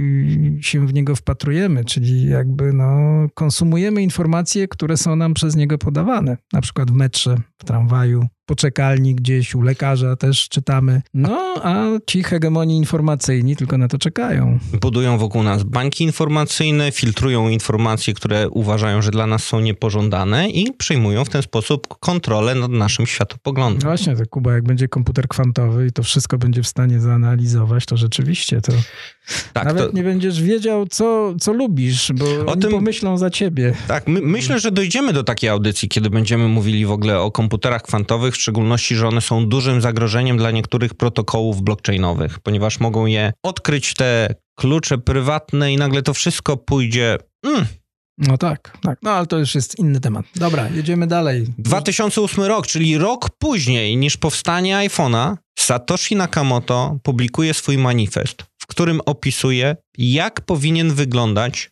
[0.59, 2.87] y, się w niego wpatrujemy, czyli jakby no,
[3.35, 6.37] konsumujemy informacje, które są nam przez niego podawane.
[6.53, 11.03] Na przykład w metrze, w tramwaju, poczekalni gdzieś, u lekarza też czytamy.
[11.15, 14.59] No, a ci hegemonii informacyjni tylko na to czekają.
[14.81, 20.73] Budują wokół nas banki informacyjne, filtrują informacje, które uważają, że dla nas są niepożądane i
[20.73, 23.81] przyjmują w ten sposób kontrolę nad naszym światopoglądem.
[23.83, 27.87] No właśnie, to Kuba, jak będzie komputer kwantowy i to wszystko będzie w stanie zanalizować,
[27.87, 28.73] to rzeczywiście to
[29.53, 29.97] tak, nawet to...
[29.97, 33.75] nie będziesz wiedział, co, co lubisz, bo o tym pomyślą za ciebie.
[33.89, 37.83] Tak, my, myślę, że dojdziemy do takiej audycji, kiedy będziemy mówili w ogóle o komputerach
[37.83, 43.95] kwantowych, szczególności, że one są dużym zagrożeniem dla niektórych protokołów blockchainowych, ponieważ mogą je odkryć
[43.95, 47.19] te klucze prywatne i nagle to wszystko pójdzie.
[47.47, 47.67] Mm,
[48.19, 48.99] no tak, tak.
[49.03, 50.27] No ale to już jest inny temat.
[50.37, 51.47] Dobra, jedziemy dalej.
[51.59, 59.01] 2008 rok, czyli rok później niż powstanie iPhone'a, Satoshi Nakamoto publikuje swój manifest, w którym
[59.07, 61.71] opisuje, jak powinien wyglądać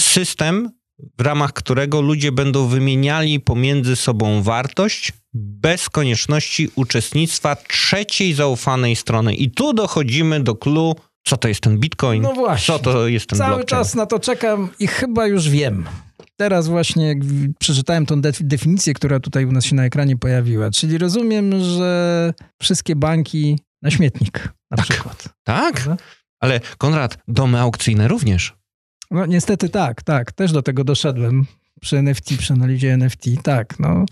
[0.00, 0.70] system,
[1.18, 9.34] w ramach którego ludzie będą wymieniali pomiędzy sobą wartość bez konieczności uczestnictwa trzeciej zaufanej strony.
[9.34, 12.74] I tu dochodzimy do clue, co to jest ten bitcoin, no właśnie.
[12.74, 13.84] co to jest ten Cały blockchain.
[13.84, 15.84] czas na to czekam i chyba już wiem.
[16.36, 17.18] Teraz właśnie jak
[17.58, 20.70] przeczytałem tą definicję, która tutaj u nas się na ekranie pojawiła.
[20.70, 24.86] Czyli rozumiem, że wszystkie banki na śmietnik na tak.
[24.86, 25.24] przykład.
[25.44, 25.88] Tak?
[26.40, 28.54] Ale Konrad, domy aukcyjne również.
[29.10, 30.32] No niestety tak, tak.
[30.32, 31.46] Też do tego doszedłem
[31.80, 33.78] przy NFT, przy analizie NFT, tak.
[33.78, 34.04] No.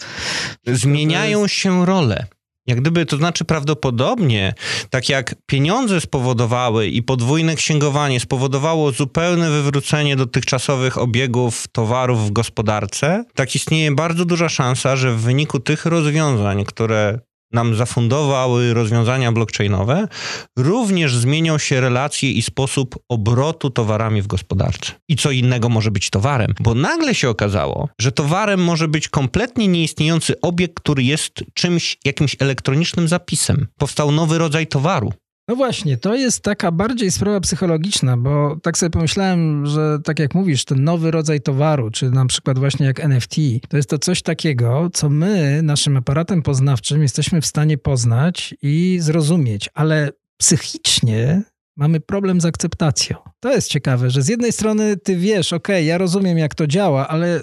[0.67, 1.55] Zmieniają jest...
[1.55, 2.27] się role.
[2.69, 4.55] Jak gdyby, to znaczy prawdopodobnie,
[4.91, 13.25] tak jak pieniądze spowodowały i podwójne księgowanie spowodowało zupełne wywrócenie dotychczasowych obiegów towarów w gospodarce,
[13.35, 17.19] tak istnieje bardzo duża szansa, że w wyniku tych rozwiązań, które
[17.53, 20.09] nam zafundowały rozwiązania blockchainowe,
[20.57, 24.93] również zmienią się relacje i sposób obrotu towarami w gospodarce.
[25.09, 29.69] I co innego może być towarem, bo nagle się okazało, że towarem może być kompletnie
[29.69, 33.67] nieistniejący obiekt, który jest czymś, jakimś elektronicznym zapisem.
[33.79, 35.13] Powstał nowy rodzaj towaru.
[35.49, 40.35] No właśnie, to jest taka bardziej sprawa psychologiczna, bo tak sobie pomyślałem, że tak jak
[40.35, 43.35] mówisz, ten nowy rodzaj towaru, czy na przykład właśnie jak NFT,
[43.69, 48.99] to jest to coś takiego, co my naszym aparatem poznawczym jesteśmy w stanie poznać i
[49.01, 51.43] zrozumieć, ale psychicznie
[51.77, 53.17] mamy problem z akceptacją.
[53.41, 57.09] To jest ciekawe, że z jednej strony ty wiesz, ok, ja rozumiem jak to działa,
[57.09, 57.43] ale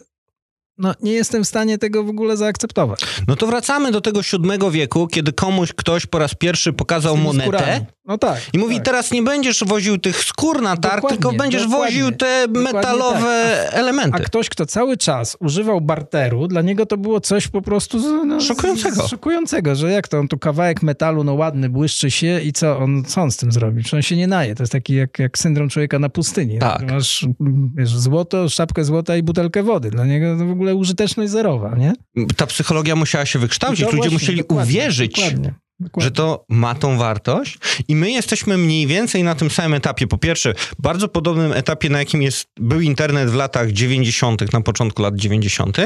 [0.77, 3.01] no, nie jestem w stanie tego w ogóle zaakceptować.
[3.27, 7.43] No to wracamy do tego siódmego wieku, kiedy komuś ktoś po raz pierwszy pokazał monetę.
[7.43, 7.85] Skórami.
[8.07, 8.41] No tak.
[8.53, 8.85] I mówi, tak.
[8.85, 13.65] teraz nie będziesz woził tych skór na targ, dokładnie, tylko będziesz dokładnie, woził te metalowe
[13.65, 13.79] tak.
[13.79, 14.17] elementy.
[14.17, 18.41] A ktoś, kto cały czas używał barteru, dla niego to było coś po prostu no,
[18.41, 19.07] szokującego.
[19.07, 23.03] szokującego, że jak to, on tu kawałek metalu, no ładny, błyszczy się i co on,
[23.05, 23.81] co on z tym zrobi?
[23.81, 24.55] Przecież on się nie naje.
[24.55, 26.59] To jest taki jak, jak syndrom człowieka na pustyni.
[26.59, 26.91] Tak.
[26.91, 27.27] Masz
[27.75, 29.91] wiesz, złoto, szapkę złota i butelkę wody.
[29.91, 31.93] Dla niego to w ogóle użyteczność zerowa, nie?
[32.37, 33.85] Ta psychologia musiała się wykształcić.
[33.85, 35.15] Ludzie właśnie, musieli uwierzyć.
[35.15, 36.03] Dokładnie Dokładnie.
[36.03, 37.57] że to ma tą wartość
[37.87, 40.07] i my jesteśmy mniej więcej na tym samym etapie.
[40.07, 45.01] Po pierwsze, bardzo podobnym etapie, na jakim jest, był internet w latach 90., na początku
[45.01, 45.77] lat 90.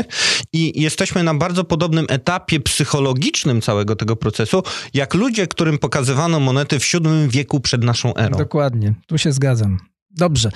[0.53, 4.63] i jesteśmy na bardzo podobnym etapie psychologicznym całego tego procesu,
[4.93, 8.37] jak ludzie, którym pokazywano monety w VII wieku przed naszą erą.
[8.37, 9.79] Dokładnie, tu się zgadzam.
[10.19, 10.51] Dobrze.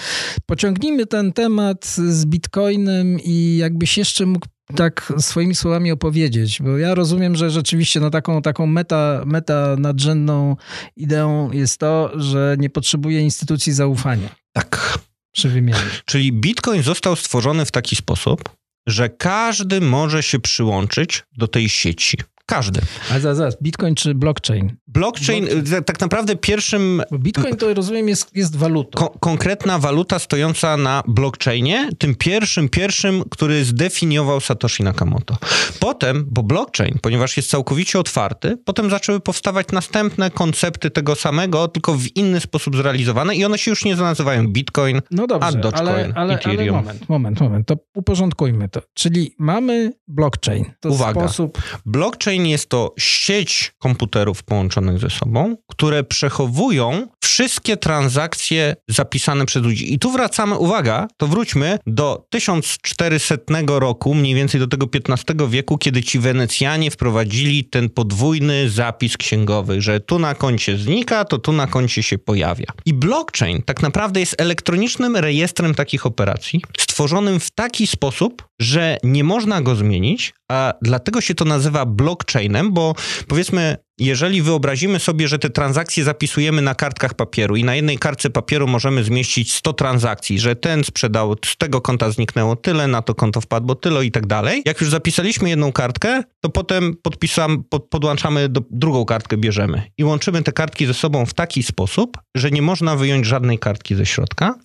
[0.45, 4.45] Pociągnijmy ten temat z Bitcoinem i jakbyś jeszcze mógł
[4.75, 10.55] tak swoimi słowami opowiedzieć, bo ja rozumiem, że rzeczywiście no taką, taką meta, meta nadrzędną
[10.95, 14.29] ideą jest to, że nie potrzebuje instytucji zaufania.
[14.53, 14.99] Tak.
[15.31, 15.81] Przy wymianie.
[16.05, 18.49] Czyli Bitcoin został stworzony w taki sposób,
[18.87, 22.17] że każdy może się przyłączyć do tej sieci.
[22.45, 22.81] Każdy.
[23.11, 24.75] Ale zaraz, zaraz, Bitcoin czy blockchain?
[24.93, 25.83] Blockchain, blockchain.
[25.83, 27.03] tak naprawdę pierwszym...
[27.11, 28.99] Bitcoin to rozumiem jest, jest walutą.
[28.99, 35.37] Ko konkretna waluta stojąca na blockchainie, tym pierwszym, pierwszym, który zdefiniował Satoshi Nakamoto.
[35.79, 41.93] Potem, bo blockchain, ponieważ jest całkowicie otwarty, potem zaczęły powstawać następne koncepty tego samego, tylko
[41.93, 45.87] w inny sposób zrealizowane i one się już nie nazywają Bitcoin, no dobrze, a Dogecoin,
[45.87, 46.75] ale, ale, Ethereum.
[46.75, 48.81] Ale moment, moment, moment, to uporządkujmy to.
[48.93, 50.65] Czyli mamy blockchain.
[50.79, 51.61] To Uwaga, sposób...
[51.85, 59.93] blockchain jest to sieć komputerów połączonych ze sobą, które przechowują wszystkie transakcje zapisane przez ludzi.
[59.93, 63.35] I tu wracamy, uwaga, to wróćmy do 1400
[63.67, 69.81] roku, mniej więcej do tego XV wieku, kiedy ci Wenecjanie wprowadzili ten podwójny zapis księgowy,
[69.81, 72.67] że tu na koncie znika, to tu na koncie się pojawia.
[72.85, 76.61] I blockchain tak naprawdę jest elektronicznym rejestrem takich operacji,
[76.93, 82.73] stworzonym w taki sposób, że nie można go zmienić, a dlatego się to nazywa blockchainem,
[82.73, 82.95] bo
[83.27, 88.29] powiedzmy, jeżeli wyobrazimy sobie, że te transakcje zapisujemy na kartkach papieru i na jednej kartce
[88.29, 93.15] papieru możemy zmieścić 100 transakcji, że ten sprzedał, z tego konta zniknęło tyle, na to
[93.15, 94.61] konto wpadło tyle i tak dalej.
[94.65, 100.03] Jak już zapisaliśmy jedną kartkę, to potem podpisam, pod, podłączamy do drugą kartkę, bierzemy i
[100.03, 104.05] łączymy te kartki ze sobą w taki sposób, że nie można wyjąć żadnej kartki ze
[104.05, 104.55] środka.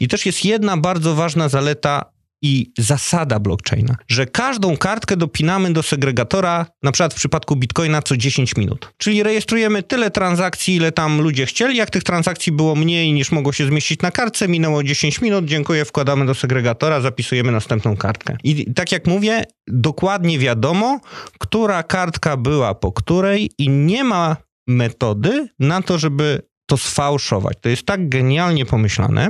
[0.00, 2.04] I też jest jedna bardzo ważna zaleta
[2.42, 8.16] i zasada blockchaina, że każdą kartkę dopinamy do segregatora, na przykład w przypadku Bitcoina co
[8.16, 8.92] 10 minut.
[8.96, 11.76] Czyli rejestrujemy tyle transakcji, ile tam ludzie chcieli.
[11.76, 15.84] Jak tych transakcji było mniej niż mogło się zmieścić na kartce, minęło 10 minut, dziękuję,
[15.84, 18.36] wkładamy do segregatora, zapisujemy następną kartkę.
[18.44, 21.00] I tak jak mówię, dokładnie wiadomo,
[21.38, 24.36] która kartka była po której i nie ma
[24.66, 27.56] metody na to, żeby to sfałszować.
[27.60, 29.28] To jest tak genialnie pomyślane,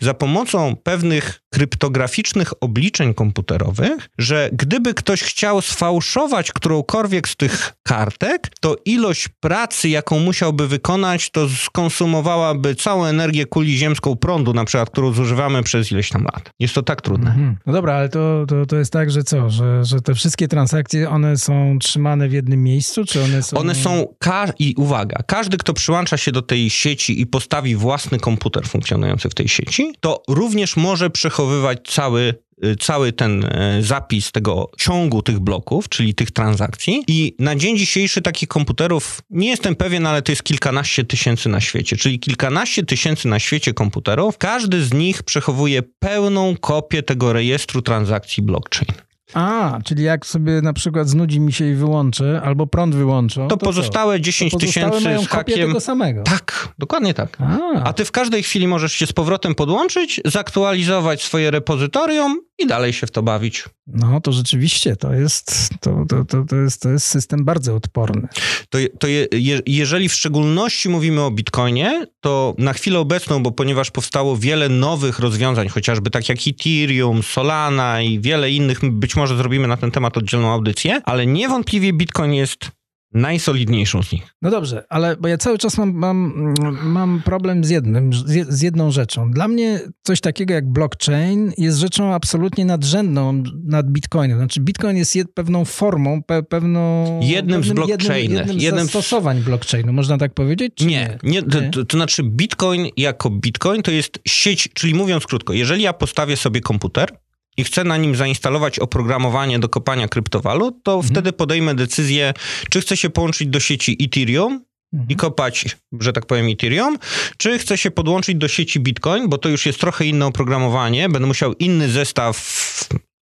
[0.00, 8.48] za pomocą pewnych kryptograficznych obliczeń komputerowych, że gdyby ktoś chciał sfałszować którąkolwiek z tych kartek,
[8.60, 14.90] to ilość pracy, jaką musiałby wykonać, to skonsumowałaby całą energię kuli ziemską prądu, na przykład,
[14.90, 16.50] którą zużywamy przez ileś tam lat.
[16.58, 17.30] Jest to tak trudne.
[17.30, 17.56] Mhm.
[17.66, 21.10] No dobra, ale to, to, to jest tak, że co, że, że te wszystkie transakcje,
[21.10, 23.56] one są trzymane w jednym miejscu, czy one są...
[23.56, 24.14] One są,
[24.58, 29.34] i uwaga, każdy, kto przyłącza się do tej sieci i postawi własny komputer funkcjonujący w
[29.34, 32.34] tej sieci, to również może przechowywać cały
[32.64, 37.04] y, cały ten y, zapis tego ciągu tych bloków, czyli tych transakcji.
[37.08, 41.60] I na dzień dzisiejszy takich komputerów, nie jestem pewien, ale to jest kilkanaście tysięcy na
[41.60, 44.38] świecie, czyli kilkanaście tysięcy na świecie komputerów.
[44.38, 49.09] Każdy z nich przechowuje pełną kopię tego rejestru transakcji blockchain.
[49.34, 53.56] A, czyli jak sobie na przykład znudzi mi się i wyłączy, albo prąd wyłączą, to,
[53.56, 54.20] to pozostałe co?
[54.20, 55.68] 10 tysięcy z hakiem...
[55.68, 56.22] tego samego.
[56.22, 57.38] Tak, dokładnie tak.
[57.40, 57.82] A.
[57.84, 62.92] A ty w każdej chwili możesz się z powrotem podłączyć, zaktualizować swoje repozytorium i dalej
[62.92, 63.64] się w to bawić.
[63.86, 68.28] No to rzeczywiście to jest, to, to, to, to jest, to jest system bardzo odporny.
[68.68, 73.52] To, to je, je, jeżeli w szczególności mówimy o Bitcoinie, to na chwilę obecną, bo
[73.52, 79.36] ponieważ powstało wiele nowych rozwiązań, chociażby tak jak Ethereum, Solana i wiele innych, być może
[79.36, 82.79] zrobimy na ten temat oddzielną audycję, ale niewątpliwie Bitcoin jest
[83.12, 84.34] najsolidniejszą z nich.
[84.42, 86.46] No dobrze, ale bo ja cały czas mam, mam,
[86.82, 88.10] mam problem z jednym,
[88.48, 89.30] z jedną rzeczą.
[89.30, 94.38] Dla mnie coś takiego jak blockchain jest rzeczą absolutnie nadrzędną nad Bitcoinem.
[94.38, 97.04] Znaczy Bitcoin jest jed, pewną formą, pe, pewną...
[97.22, 98.22] Jednym pewnym, z blockchain.
[98.22, 100.80] Jednym, jednym, jednym z zastosowań blockchainu, można tak powiedzieć?
[100.80, 101.70] Nie, nie, nie, nie?
[101.70, 106.36] To, to znaczy Bitcoin jako Bitcoin to jest sieć, czyli mówiąc krótko, jeżeli ja postawię
[106.36, 107.18] sobie komputer,
[107.60, 111.12] i chcę na nim zainstalować oprogramowanie do kopania kryptowalut, to mhm.
[111.12, 112.34] wtedy podejmę decyzję,
[112.70, 115.10] czy chcę się połączyć do sieci Ethereum, mhm.
[115.10, 116.98] i kopać, że tak powiem, Ethereum,
[117.36, 121.28] czy chcę się podłączyć do sieci Bitcoin, bo to już jest trochę inne oprogramowanie, będę
[121.28, 122.36] musiał inny zestaw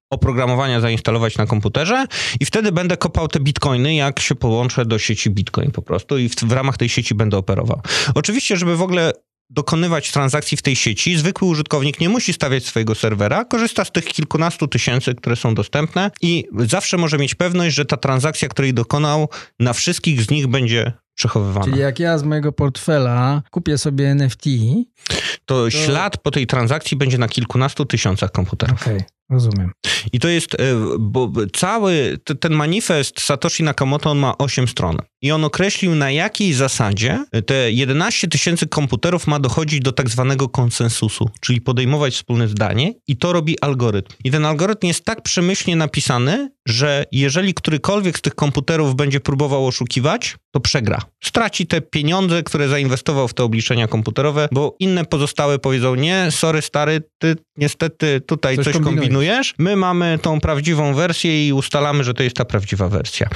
[0.09, 2.05] oprogramowania zainstalować na komputerze
[2.39, 6.29] i wtedy będę kopał te bitcoiny, jak się połączę do sieci Bitcoin po prostu i
[6.29, 7.81] w, w ramach tej sieci będę operował.
[8.15, 9.11] Oczywiście, żeby w ogóle
[9.49, 14.05] dokonywać transakcji w tej sieci, zwykły użytkownik nie musi stawiać swojego serwera, korzysta z tych
[14.05, 19.29] kilkunastu tysięcy, które są dostępne i zawsze może mieć pewność, że ta transakcja, której dokonał,
[19.59, 21.65] na wszystkich z nich będzie przechowywana.
[21.65, 24.43] Czyli jak ja z mojego portfela kupię sobie NFT,
[25.45, 25.71] to, to...
[25.71, 28.81] ślad po tej transakcji będzie na kilkunastu tysiącach komputerów.
[28.81, 29.03] Okay.
[29.29, 29.71] Rozumiem.
[30.13, 30.57] I to jest, e,
[30.99, 34.97] bo cały ten manifest Satoshi Nakamoto, on ma 8 stron.
[35.21, 40.49] I on określił, na jakiej zasadzie te 11 tysięcy komputerów ma dochodzić do tak zwanego
[40.49, 44.13] konsensusu, czyli podejmować wspólne zdanie i to robi algorytm.
[44.23, 49.67] I ten algorytm jest tak przemyślnie napisany, że jeżeli którykolwiek z tych komputerów będzie próbował
[49.67, 51.01] oszukiwać, to przegra.
[51.23, 56.61] Straci te pieniądze, które zainwestował w te obliczenia komputerowe, bo inne pozostałe powiedzą, nie, sorry
[56.61, 59.16] stary, ty niestety tutaj coś, coś kombinujesz.
[59.57, 63.29] My mamy tą prawdziwą wersję i ustalamy, że to jest ta prawdziwa wersja.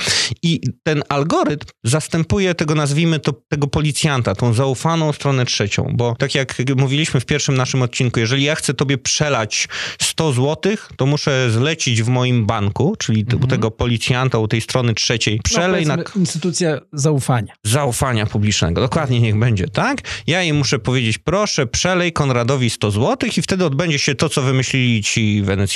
[0.44, 6.36] I ten algorytm zastępuje tego, nazwijmy to, tego policjanta, tą zaufaną stronę trzecią, bo tak
[6.36, 9.68] jak mówiliśmy w pierwszym naszym odcinku, jeżeli ja chcę tobie przelać
[10.02, 13.44] 100 zł, to muszę zlecić w moim banku, czyli mhm.
[13.44, 16.04] u tego policjanta, u tej strony trzeciej, no, przelej no, na...
[16.16, 17.54] Instytucja zaufania.
[17.64, 20.02] Zaufania publicznego, dokładnie niech będzie, tak?
[20.28, 24.42] Ja jej muszę powiedzieć, proszę, przelej Konradowi 100 zł i wtedy odbędzie się to, co
[24.42, 25.71] wymyślili ci Wenecjanie,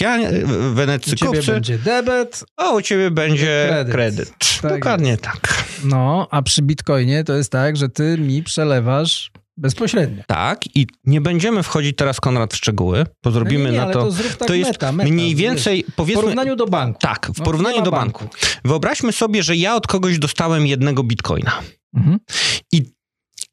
[0.73, 1.39] Wenecykowcy.
[1.39, 3.93] U ciebie będzie debet, a u ciebie będzie kredyt.
[3.93, 4.33] kredyt.
[4.61, 5.23] Tak dokładnie jest.
[5.23, 5.63] tak.
[5.83, 10.23] No, a przy Bitcoinie to jest tak, że ty mi przelewasz Bezpośrednio.
[10.27, 13.93] Tak, i nie będziemy wchodzić teraz, Konrad, w szczegóły, bo zrobimy no nie, nie, na
[13.93, 14.03] to.
[14.03, 16.21] To, tak to jest meta, meta, mniej więcej, wiesz, powiedzmy.
[16.21, 16.99] W porównaniu do banku.
[16.99, 18.19] Tak, w no, porównaniu do banku.
[18.19, 18.37] banku.
[18.65, 21.51] Wyobraźmy sobie, że ja od kogoś dostałem jednego bitcoina.
[21.95, 22.19] Mhm.
[22.71, 22.83] I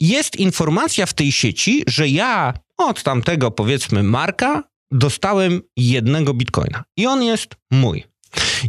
[0.01, 4.63] jest informacja w tej sieci, że ja od tamtego, powiedzmy, marka
[4.93, 6.85] dostałem jednego bitcoina.
[6.97, 8.05] I on jest mój.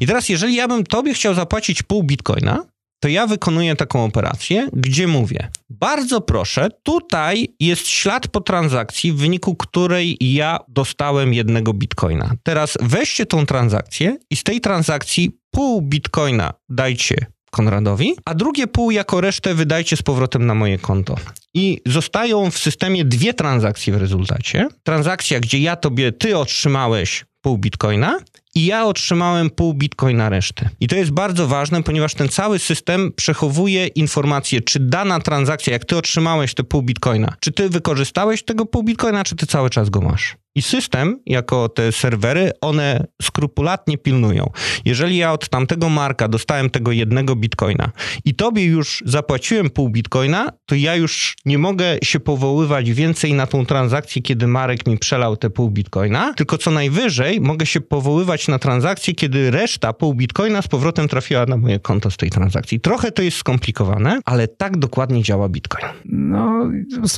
[0.02, 2.64] I teraz, jeżeli ja bym tobie chciał zapłacić pół bitcoina,
[3.00, 9.18] to ja wykonuję taką operację, gdzie mówię: Bardzo proszę, tutaj jest ślad po transakcji, w
[9.18, 12.34] wyniku której ja dostałem jednego bitcoina.
[12.44, 18.92] Teraz weźcie tą transakcję i z tej transakcji pół bitcoina dajcie Konradowi, a drugie pół
[18.92, 21.16] jako resztę wydajcie z powrotem na moje konto.
[21.54, 24.68] I zostają w systemie dwie transakcje w rezultacie.
[24.84, 28.20] Transakcja, gdzie ja tobie, ty otrzymałeś pół bitcoina
[28.56, 30.70] i ja otrzymałem pół bitcoina reszty.
[30.80, 35.86] I to jest bardzo ważne, ponieważ ten cały system przechowuje informacje, czy dana transakcja, jak
[35.86, 39.90] ty otrzymałeś te pół bitcoina, czy ty wykorzystałeś tego pół bitcoina, czy ty cały czas
[39.90, 40.43] go masz.
[40.56, 44.50] I system, jako te serwery, one skrupulatnie pilnują.
[44.86, 47.92] Jeżeli ja od tamtego marka dostałem tego jednego bitcoina
[48.26, 53.48] i tobie już zapłaciłem pół bitcoina, to ja już nie mogę się powoływać więcej na
[53.48, 58.48] tą transakcję, kiedy Marek mi przelał te pół bitcoina, tylko co najwyżej mogę się powoływać
[58.48, 62.80] na transakcję, kiedy reszta pół bitcoina z powrotem trafiła na moje konto z tej transakcji.
[62.80, 65.86] Trochę to jest skomplikowane, ale tak dokładnie działa bitcoin.
[66.06, 66.72] No,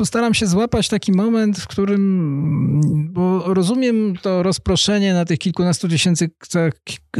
[0.06, 6.30] staram się złapać taki moment, w którym, bo rozumiem to rozproszenie na tych kilkunastu tysięcy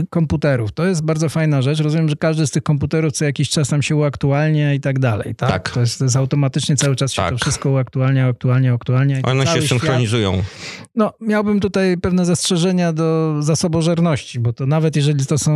[0.10, 0.72] komputerów.
[0.72, 1.80] To jest bardzo fajna rzecz.
[1.80, 5.36] Rozumiem, że każdy z tych komputerów co jakiś czas tam się uaktualnia i tak dalej,
[5.36, 5.50] tak?
[5.50, 5.70] tak.
[5.70, 7.32] To, jest, to jest automatycznie cały czas się tak.
[7.32, 9.22] to wszystko uaktualnia, uaktualnia, uaktualnia.
[9.24, 10.34] One się synchronizują.
[10.34, 10.90] Świat...
[10.96, 15.56] No, miałbym tutaj pewne zastrzeżenia do zasobożerności, bo to nawet jeżeli to są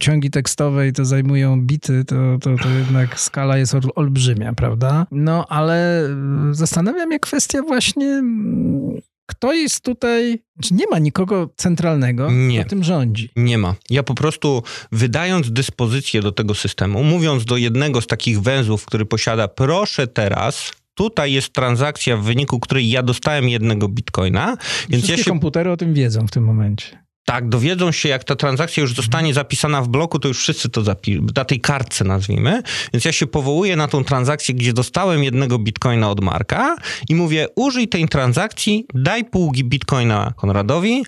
[0.00, 5.06] ciągi tekstowe i to zajmują bity, to, to, to jednak skala jest olbrzymia, prawda?
[5.10, 6.08] No, ale
[6.50, 8.22] zastanawiam się kwestia właśnie
[9.26, 12.60] kto jest tutaj, czy nie ma nikogo centralnego, nie.
[12.60, 13.30] kto tym rządzi?
[13.36, 13.74] Nie ma.
[13.90, 14.62] Ja po prostu
[14.92, 20.72] wydając dyspozycję do tego systemu, mówiąc do jednego z takich węzłów, który posiada, proszę teraz
[20.94, 24.56] tutaj jest transakcja, w wyniku której ja dostałem jednego bitcoina.
[24.88, 25.30] Więc Wszystkie ja się...
[25.30, 27.03] komputery o tym wiedzą w tym momencie.
[27.24, 30.82] Tak, dowiedzą się, jak ta transakcja już zostanie zapisana w bloku, to już wszyscy to
[30.82, 32.62] zapiszą, na tej kartce nazwijmy.
[32.92, 36.76] Więc ja się powołuję na tą transakcję, gdzie dostałem jednego bitcoina od Marka
[37.08, 41.02] i mówię, użyj tej transakcji, daj pół bitcoina Konradowi,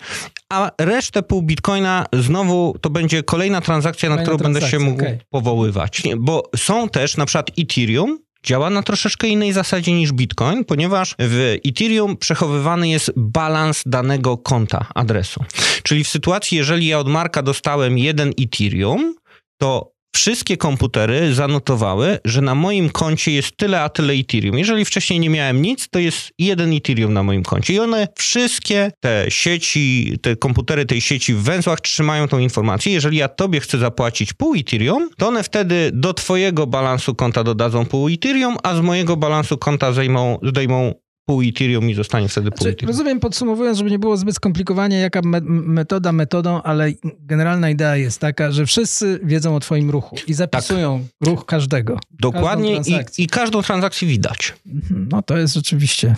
[0.48, 5.18] a resztę pół bitcoina znowu to będzie kolejna transakcja, na którą będę się mógł okay.
[5.30, 6.02] powoływać.
[6.18, 11.56] Bo są też na przykład Ethereum, działa na troszeczkę innej zasadzie niż Bitcoin, ponieważ w
[11.66, 15.44] Ethereum przechowywany jest balans danego konta adresu.
[15.82, 19.14] Czyli w sytuacji, jeżeli ja od Marka dostałem jeden Ethereum,
[19.58, 24.58] to wszystkie komputery zanotowały, że na moim koncie jest tyle a tyle Ethereum.
[24.58, 27.74] Jeżeli wcześniej nie miałem nic, to jest jeden Ethereum na moim koncie.
[27.74, 32.92] I one wszystkie te sieci, te komputery tej sieci w węzłach trzymają tą informację.
[32.92, 37.86] Jeżeli ja tobie chcę zapłacić pół Ethereum, to one wtedy do twojego balansu konta dodadzą
[37.86, 40.94] pół Ethereum, a z mojego balansu konta zdejmą, zdejmą
[41.26, 42.88] pół Ethereum i zostanie wtedy pół znaczy, Ethereum.
[42.88, 48.18] Rozumiem, podsumowując, żeby nie było zbyt skomplikowanie, jaka me metoda metodą, ale generalna idea jest
[48.18, 51.28] taka, że wszyscy wiedzą o twoim ruchu i zapisują tak.
[51.28, 51.98] ruch każdego.
[52.10, 54.54] Dokładnie i, i każdą transakcję widać.
[54.66, 56.14] Mhm, no to jest rzeczywiście,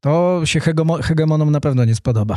[0.00, 0.60] to się
[1.02, 2.36] hegemonom na pewno nie spodoba.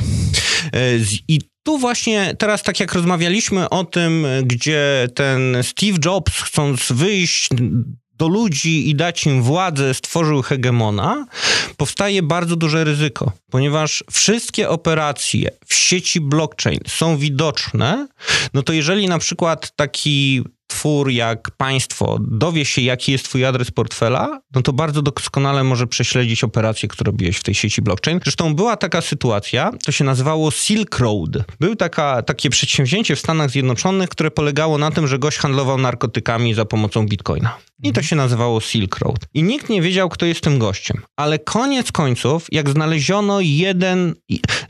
[0.74, 0.80] E,
[1.28, 7.50] I tu właśnie teraz, tak jak rozmawialiśmy o tym, gdzie ten Steve Jobs, chcąc wyjść
[8.20, 11.26] do ludzi i dać im władzę, stworzył hegemona,
[11.78, 18.08] powstaje bardzo duże ryzyko, ponieważ wszystkie operacje w sieci blockchain są widoczne,
[18.54, 23.72] no to jeżeli na przykład taki twór jak państwo dowie się, jaki jest twój adres
[23.72, 28.20] portfela, no to bardzo doskonale może prześledzić operacje, które robiłeś w tej sieci blockchain.
[28.24, 31.30] Zresztą była taka sytuacja, to się nazywało Silk Road.
[31.60, 36.54] Był taka, takie przedsięwzięcie w Stanach Zjednoczonych, które polegało na tym, że gość handlował narkotykami
[36.54, 37.58] za pomocą bitcoina.
[37.84, 39.18] I to się nazywało Silk Road.
[39.34, 41.02] I nikt nie wiedział, kto jest tym gościem.
[41.16, 44.16] Ale koniec końców, jak znaleziono jeden,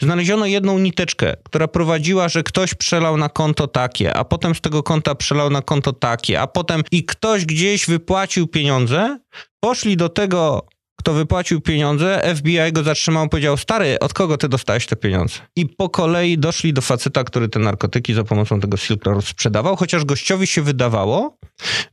[0.02, 4.84] znaleziono jedną niteczkę, która prowadziła, że ktoś przelał na konto takie, a potem z tego
[4.84, 9.20] konta przelał na konto takie, a potem i ktoś gdzieś wypłacił pieniądze,
[9.60, 10.68] poszli do tego
[11.00, 15.36] kto wypłacił pieniądze, FBI go zatrzymał, powiedział, stary, od kogo ty dostałeś te pieniądze?
[15.56, 19.76] I po kolei doszli do faceta, który te narkotyki za pomocą tego Silk Road sprzedawał,
[19.76, 21.38] chociaż gościowi się wydawało,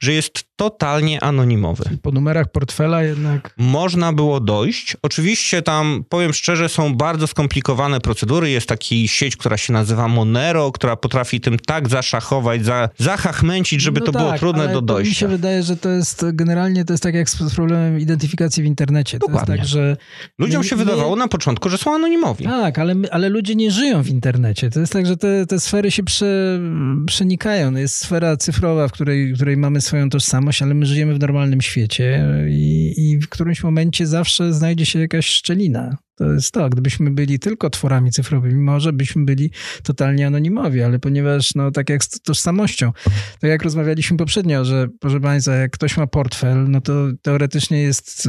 [0.01, 1.85] że jest totalnie anonimowy.
[2.03, 3.55] Po numerach portfela jednak.
[3.57, 4.97] Można było dojść.
[5.03, 8.51] Oczywiście tam, powiem szczerze, są bardzo skomplikowane procedury.
[8.51, 14.01] Jest taki sieć, która się nazywa Monero, która potrafi tym tak zaszachować, za, zachachmęcić, żeby
[14.01, 15.11] no to tak, było trudne do dojścia.
[15.11, 18.67] Mi się wydaje, że to jest generalnie to jest tak jak z problemem identyfikacji w
[18.67, 18.96] internecie.
[19.05, 19.55] To Dokładnie.
[19.55, 19.97] jest tak, że
[20.39, 20.85] Ludziom się my...
[20.85, 22.45] wydawało na początku, że są anonimowi.
[22.45, 24.71] Tak, ale, ale ludzie nie żyją w internecie.
[24.71, 26.61] To jest tak, że te, te sfery się prze,
[27.07, 27.71] przenikają.
[27.71, 31.21] No jest sfera cyfrowa, w której, w której mamy swoją tożsamość, ale my żyjemy w
[31.21, 35.97] normalnym świecie i, i w którymś momencie zawsze znajdzie się jakaś szczelina.
[36.17, 39.51] To jest to, gdybyśmy byli tylko tworami cyfrowymi, może byśmy byli
[39.83, 42.93] totalnie anonimowi, ale ponieważ, no tak jak z tożsamością,
[43.41, 46.93] tak jak rozmawialiśmy poprzednio, że proszę Państwa, jak ktoś ma portfel, no to
[47.23, 48.29] teoretycznie jest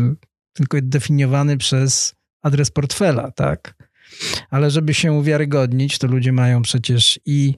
[0.58, 3.76] tylko definiowany przez adres portfela, tak?
[4.50, 7.56] Ale żeby się uwiarygodnić, to ludzie mają przecież i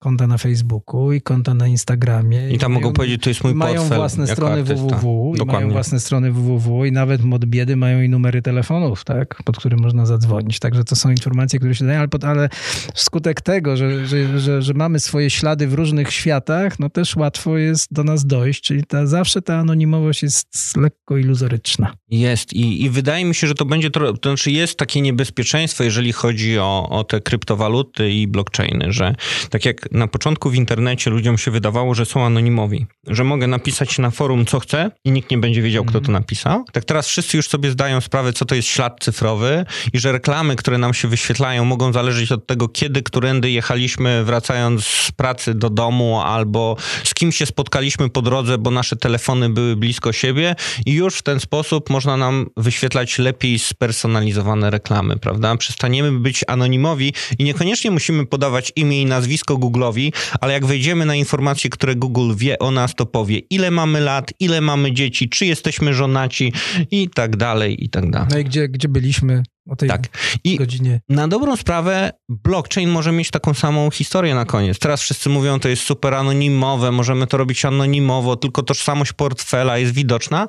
[0.00, 2.50] konta na Facebooku i konta na Instagramie.
[2.50, 3.98] I, tam mogą powiedzieć, to jest mój mają portfel.
[3.98, 8.42] Własne strony www, i mają własne strony www i nawet mod biedy mają i numery
[8.42, 10.58] telefonów, tak, pod które można zadzwonić.
[10.58, 12.48] Także to są informacje, które się dają, ale, pod, ale
[12.94, 17.58] wskutek tego, że, że, że, że, mamy swoje ślady w różnych światach, no też łatwo
[17.58, 21.92] jest do nas dojść, czyli ta, zawsze ta anonimowość jest lekko iluzoryczna.
[22.08, 26.12] Jest i, i wydaje mi się, że to będzie, to znaczy jest takie niebezpieczeństwo, jeżeli
[26.12, 29.14] chodzi o, o te kryptowaluty i blockchainy, że
[29.50, 33.98] tak jak na początku w internecie ludziom się wydawało, że są anonimowi, że mogę napisać
[33.98, 36.12] na forum co chcę i nikt nie będzie wiedział, kto to mhm.
[36.12, 36.64] napisał.
[36.72, 40.56] Tak teraz wszyscy już sobie zdają sprawę, co to jest ślad cyfrowy i że reklamy,
[40.56, 45.70] które nam się wyświetlają, mogą zależeć od tego, kiedy, którędy jechaliśmy, wracając z pracy do
[45.70, 50.54] domu, albo z kim się spotkaliśmy po drodze, bo nasze telefony były blisko siebie
[50.86, 55.56] i już w ten sposób można nam wyświetlać lepiej spersonalizowane reklamy, prawda?
[55.56, 61.06] Przestaniemy być anonimowi i niekoniecznie musimy podawać imię i nazwisko Google Google'owi, ale jak wejdziemy
[61.06, 65.28] na informacje, które Google wie o nas, to powie, ile mamy lat, ile mamy dzieci,
[65.28, 66.52] czy jesteśmy żonaci
[66.90, 68.28] i tak dalej, i tak dalej.
[68.30, 70.08] No i gdzie, gdzie byliśmy o tej tak.
[70.44, 71.00] I godzinie.
[71.08, 74.78] Na dobrą sprawę blockchain może mieć taką samą historię na koniec.
[74.78, 79.94] Teraz wszyscy mówią, to jest super anonimowe, możemy to robić anonimowo, tylko tożsamość portfela jest
[79.94, 80.48] widoczna,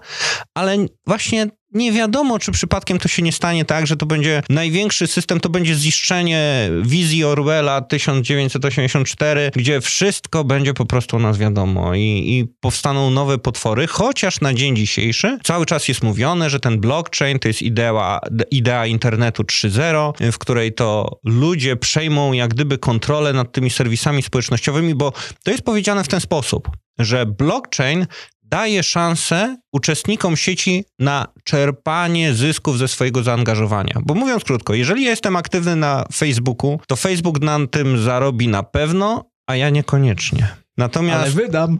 [0.55, 0.77] ale
[1.07, 5.39] właśnie nie wiadomo, czy przypadkiem to się nie stanie tak, że to będzie największy system,
[5.39, 11.99] to będzie ziszczenie wizji Orwella 1984, gdzie wszystko będzie po prostu o nas wiadomo i,
[11.99, 17.39] i powstaną nowe potwory, chociaż na dzień dzisiejszy cały czas jest mówione, że ten blockchain
[17.39, 18.19] to jest idea,
[18.51, 24.95] idea internetu 3.0, w której to ludzie przejmą jak gdyby kontrolę nad tymi serwisami społecznościowymi,
[24.95, 25.13] bo
[25.43, 26.69] to jest powiedziane w ten sposób,
[26.99, 28.05] że blockchain
[28.51, 33.93] daje szansę uczestnikom sieci na czerpanie zysków ze swojego zaangażowania.
[34.05, 39.25] Bo mówiąc krótko, jeżeli jestem aktywny na Facebooku, to Facebook na tym zarobi na pewno,
[39.47, 40.61] a ja niekoniecznie.
[40.77, 41.79] Natomiast, Ale wydam.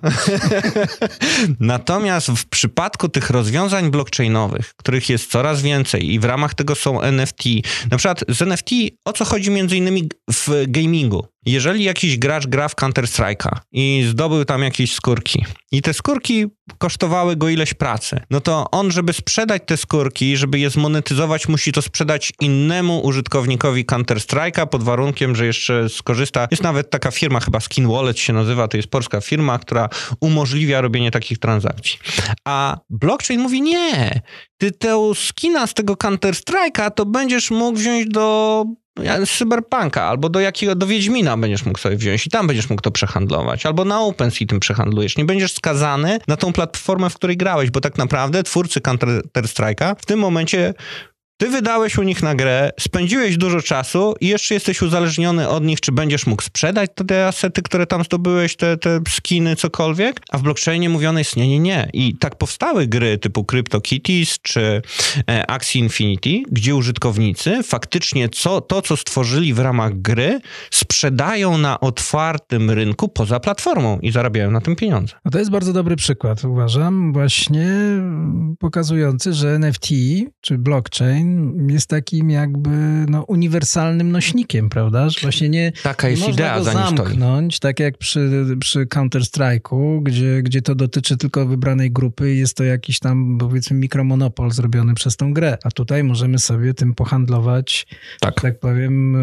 [1.60, 7.02] Natomiast w przypadku tych rozwiązań blockchainowych, których jest coraz więcej i w ramach tego są
[7.02, 7.44] NFT,
[7.92, 8.70] na przykład z NFT
[9.06, 11.26] o co chodzi między innymi w gamingu?
[11.46, 16.46] Jeżeli jakiś gracz gra w Counter-Strike'a i zdobył tam jakieś skórki i te skórki
[16.78, 21.72] kosztowały go ileś pracy, no to on, żeby sprzedać te skórki, żeby je zmonetyzować, musi
[21.72, 26.48] to sprzedać innemu użytkownikowi Counter-Strike'a pod warunkiem, że jeszcze skorzysta.
[26.52, 29.90] Jest nawet taka firma, chyba Skin Wallet się nazywa, to jest polska firma, która
[30.20, 32.00] umożliwia robienie takich transakcji.
[32.46, 34.22] A blockchain mówi nie,
[34.58, 38.66] ty tę skina z tego Counter-Strike'a to będziesz mógł wziąć do
[39.26, 42.92] Cyberpunka, albo do jakiego, do Wiedźmina będziesz mógł sobie wziąć i tam będziesz mógł to
[42.92, 45.18] przehandlować, albo na OpenSea tym przehandlujesz.
[45.18, 50.06] Nie będziesz skazany na tą platformę, w której grałeś, bo tak naprawdę twórcy Counter-Strike'a w
[50.06, 50.74] tym momencie
[51.42, 55.82] ty wydałeś u nich na grę, spędziłeś dużo czasu i jeszcze jesteś uzależniony od nich,
[55.82, 60.42] czy będziesz mógł sprzedać te asety, które tam zdobyłeś, te, te skiny, cokolwiek, a w
[60.42, 61.90] blockchainie mówione jest nie, nie, nie.
[61.94, 64.82] I tak powstały gry typu CryptoKitties czy
[65.30, 70.40] e, Axie Infinity, gdzie użytkownicy faktycznie co, to, co stworzyli w ramach gry,
[70.72, 75.14] sprzedają na otwartym rynku poza platformą i zarabiają na tym pieniądze.
[75.26, 77.68] No to jest bardzo dobry przykład, uważam, właśnie
[78.60, 79.90] pokazujący, że NFT
[80.42, 81.31] czy blockchain
[81.68, 82.70] jest takim jakby
[83.10, 85.10] no, uniwersalnym nośnikiem, prawda?
[85.10, 90.04] Że właśnie nie, Taka jest nie idea można go zamknąć, tak jak przy, przy Counter-Strike'u,
[90.04, 94.94] gdzie, gdzie to dotyczy tylko wybranej grupy i jest to jakiś tam powiedzmy mikromonopol zrobiony
[94.94, 95.58] przez tą grę.
[95.64, 97.88] A tutaj możemy sobie tym pohandlować,
[98.20, 99.16] tak, tak powiem,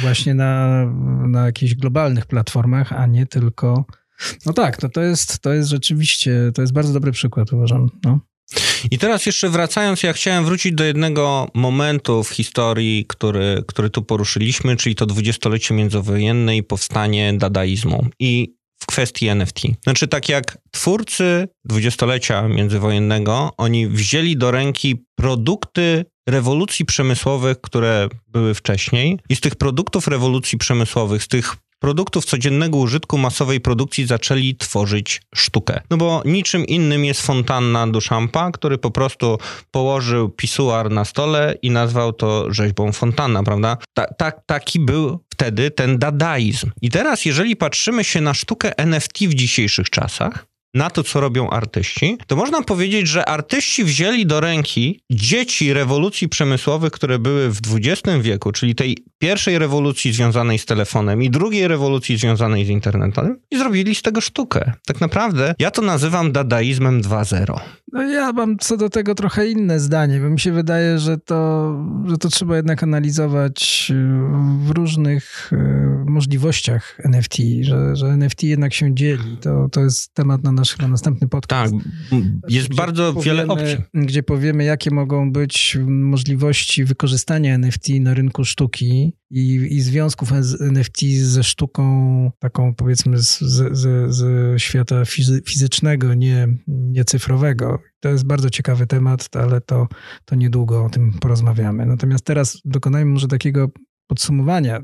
[0.00, 0.84] właśnie na,
[1.28, 3.84] na jakichś globalnych platformach, a nie tylko...
[4.46, 7.90] No tak, to, to, jest, to jest rzeczywiście, to jest bardzo dobry przykład, uważam.
[8.04, 8.20] No.
[8.90, 14.02] I teraz jeszcze wracając, ja chciałem wrócić do jednego momentu w historii, który, który tu
[14.02, 18.06] poruszyliśmy, czyli to dwudziestolecie międzywojenne i powstanie dadaizmu.
[18.18, 19.60] I w kwestii NFT.
[19.84, 28.54] Znaczy, tak jak twórcy dwudziestolecia międzywojennego, oni wzięli do ręki produkty rewolucji przemysłowych, które były
[28.54, 34.56] wcześniej, i z tych produktów rewolucji przemysłowych, z tych produktów codziennego użytku masowej produkcji zaczęli
[34.56, 35.80] tworzyć sztukę.
[35.90, 39.38] No bo niczym innym jest fontanna Duchampa, który po prostu
[39.70, 43.76] położył pisuar na stole i nazwał to rzeźbą fontanna, prawda?
[43.94, 46.70] Ta, ta, taki był wtedy ten dadaizm.
[46.82, 51.50] I teraz, jeżeli patrzymy się na sztukę NFT w dzisiejszych czasach, na to, co robią
[51.50, 57.60] artyści, to można powiedzieć, że artyści wzięli do ręki dzieci rewolucji przemysłowych, które były w
[57.74, 63.40] XX wieku, czyli tej pierwszej rewolucji związanej z telefonem i drugiej rewolucji związanej z internetem
[63.50, 64.72] i zrobili z tego sztukę.
[64.86, 67.60] Tak naprawdę ja to nazywam dadaizmem 2.0.
[67.92, 71.70] No ja mam co do tego trochę inne zdanie, bo mi się wydaje, że to,
[72.06, 73.92] że to trzeba jednak analizować
[74.58, 79.36] w różnych e, możliwościach NFT, że, że NFT jednak się dzieli.
[79.40, 81.74] To, to jest temat na nasz chyba następny podcast.
[82.10, 83.76] Tak, jest bardzo powiemy, wiele opcji.
[83.94, 91.00] Gdzie powiemy, jakie mogą być możliwości wykorzystania NFT na rynku sztuki i, i związków NFT
[91.22, 97.78] ze sztuką taką powiedzmy z, z, z świata fizy, fizycznego, nie, nie cyfrowego.
[98.00, 99.88] To jest bardzo ciekawy temat, ale to,
[100.24, 101.86] to niedługo o tym porozmawiamy.
[101.86, 103.70] Natomiast teraz dokonajmy może takiego
[104.06, 104.80] podsumowania.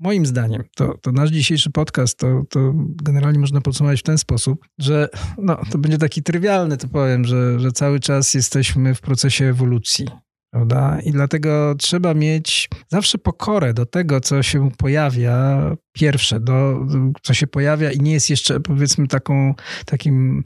[0.00, 2.72] Moim zdaniem to, to nasz dzisiejszy podcast to, to
[3.02, 7.60] generalnie można podsumować w ten sposób, że no, to będzie taki trywialny, to powiem, że,
[7.60, 10.06] że cały czas jesteśmy w procesie ewolucji
[10.52, 10.98] prawda?
[11.04, 15.60] I dlatego trzeba mieć zawsze pokorę do tego, co się pojawia
[15.92, 16.86] pierwsze, do,
[17.22, 19.54] co się pojawia i nie jest jeszcze powiedzmy taką,
[19.86, 20.44] takim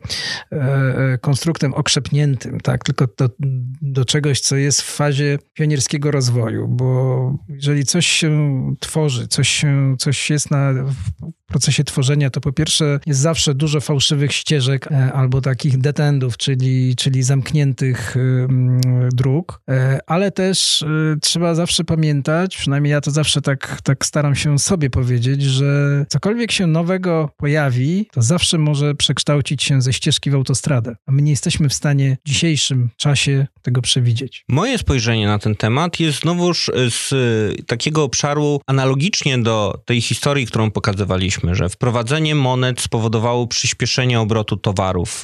[0.52, 2.84] e, e, konstruktem okrzepniętym, tak?
[2.84, 3.28] tylko do,
[3.82, 9.96] do czegoś, co jest w fazie pionierskiego rozwoju, bo jeżeli coś się tworzy, coś, się,
[9.98, 15.12] coś jest na, w procesie tworzenia, to po pierwsze jest zawsze dużo fałszywych ścieżek e,
[15.12, 18.16] albo takich detendów, czyli, czyli zamkniętych
[19.12, 19.62] dróg,
[20.06, 20.84] ale też
[21.22, 26.04] trzeba zawsze pamiętać, przynajmniej ja to zawsze tak, tak staram się sobie powiedzieć, powiedzieć, że
[26.08, 30.96] cokolwiek się nowego pojawi, to zawsze może przekształcić się ze ścieżki w autostradę.
[31.06, 34.44] A my nie jesteśmy w stanie w dzisiejszym czasie tego przewidzieć.
[34.48, 37.12] Moje spojrzenie na ten temat jest znowuż z
[37.66, 45.22] takiego obszaru analogicznie do tej historii, którą pokazywaliśmy, że wprowadzenie monet spowodowało przyspieszenie obrotu towarów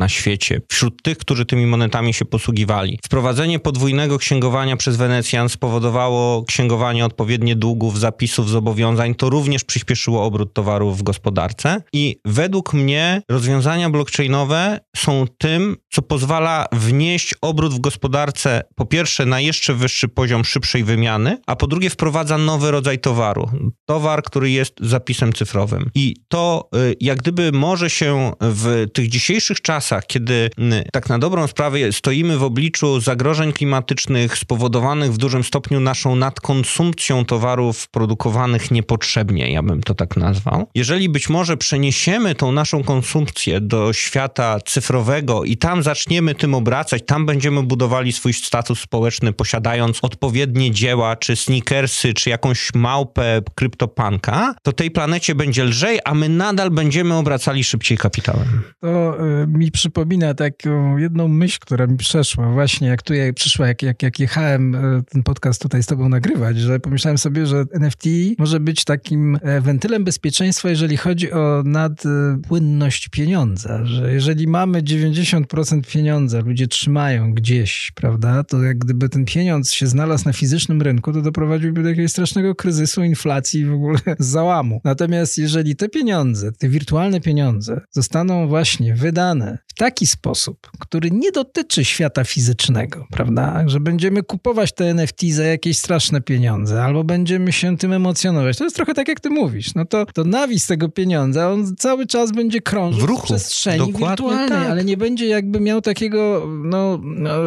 [0.00, 2.98] na świecie, wśród tych, którzy tymi monetami się posługiwali.
[3.04, 9.14] Wprowadzenie podwójnego księgowania przez Wenecjan spowodowało księgowanie odpowiednie długów, zapisów, zobowiązań.
[9.14, 11.82] To również przyspieszyło obrót towarów w gospodarce.
[11.92, 19.26] I według mnie rozwiązania blockchainowe są tym, co pozwala wnieść obrót w gospodarce po pierwsze
[19.26, 23.50] na jeszcze wyższy poziom szybszej wymiany, a po drugie wprowadza nowy rodzaj towaru.
[23.86, 25.90] Towar, który jest zapisem cyfrowym.
[25.94, 30.50] I to y, jak gdyby może się w tych dzisiejszych czasach czasach, kiedy
[30.92, 37.24] tak na dobrą sprawę stoimy w obliczu zagrożeń klimatycznych spowodowanych w dużym stopniu naszą nadkonsumpcją
[37.24, 40.66] towarów produkowanych niepotrzebnie, ja bym to tak nazwał.
[40.74, 47.02] Jeżeli być może przeniesiemy tą naszą konsumpcję do świata cyfrowego i tam zaczniemy tym obracać,
[47.06, 54.54] tam będziemy budowali swój status społeczny, posiadając odpowiednie dzieła, czy sneakersy, czy jakąś małpę kryptopanka,
[54.62, 58.62] to tej planecie będzie lżej, a my nadal będziemy obracali szybciej kapitałem.
[58.80, 63.82] To y, mi przypomina taką jedną myśl, która mi przeszła właśnie, jak tu przyszła, jak,
[63.82, 68.04] jak, jak jechałem e, ten podcast tutaj z tobą nagrywać, że pomyślałem sobie, że NFT
[68.38, 75.92] może być takim e, wentylem bezpieczeństwa, jeżeli chodzi o nadpłynność pieniądza, że jeżeli mamy 90%
[75.92, 81.12] pieniądza, ludzie trzymają gdzieś, prawda, to jak gdyby ten pieniądz się znalazł na fizycznym rynku,
[81.12, 84.80] to doprowadziłby do jakiegoś strasznego kryzysu, inflacji w ogóle załamu.
[84.84, 91.32] Natomiast jeżeli te pieniądze, te wirtualne pieniądze zostaną właśnie wydane w taki sposób, który nie
[91.32, 93.64] dotyczy świata fizycznego, prawda?
[93.66, 98.56] Że będziemy kupować te NFT za jakieś straszne pieniądze, albo będziemy się tym emocjonować.
[98.56, 99.74] To jest trochę tak, jak ty mówisz.
[99.74, 103.22] No to, to nawis tego pieniądza, on cały czas będzie krążył w, ruchu.
[103.22, 104.70] w przestrzeni Dokładnie wirtualnej, tak.
[104.70, 107.00] ale nie będzie jakby miał takiego no,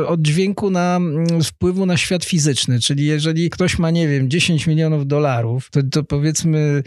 [0.08, 2.80] oddźwięku na mm, wpływu na świat fizyczny.
[2.80, 6.84] Czyli jeżeli ktoś ma, nie wiem, 10 milionów dolarów, to, to powiedzmy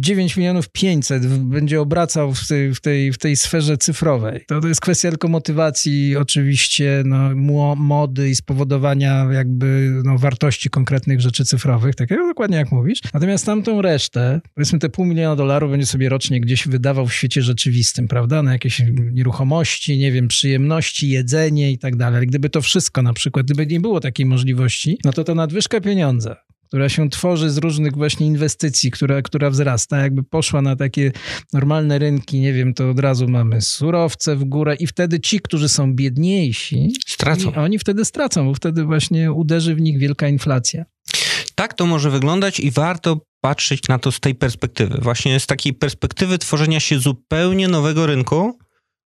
[0.00, 4.44] 9 y, milionów 500 będzie obracał w tej, w tej, w tej sferze cyfrowej.
[4.48, 7.36] To, to jest kwestia tylko motywacji, oczywiście, no,
[7.76, 13.00] mody i spowodowania jakby no, wartości konkretnych rzeczy cyfrowych, tak jak, dokładnie jak mówisz.
[13.14, 17.42] Natomiast tamtą resztę, powiedzmy te pół miliona dolarów będzie sobie rocznie gdzieś wydawał w świecie
[17.42, 18.42] rzeczywistym, prawda?
[18.42, 22.16] Na jakieś nieruchomości, nie wiem, przyjemności, jedzenie i tak dalej.
[22.16, 25.80] Ale gdyby to wszystko na przykład, gdyby nie było takiej możliwości, no to ta nadwyżka
[25.80, 26.36] pieniądza,
[26.70, 31.12] która się tworzy z różnych właśnie inwestycji, która, która wzrasta, jakby poszła na takie
[31.52, 35.68] normalne rynki, nie wiem, to od razu mamy surowce w górę i wtedy ci, którzy
[35.68, 37.54] są biedniejsi, stracą.
[37.54, 40.84] Oni wtedy stracą, bo wtedy właśnie uderzy w nich wielka inflacja.
[41.54, 44.98] Tak to może wyglądać i warto patrzeć na to z tej perspektywy.
[45.02, 48.58] Właśnie z takiej perspektywy tworzenia się zupełnie nowego rynku,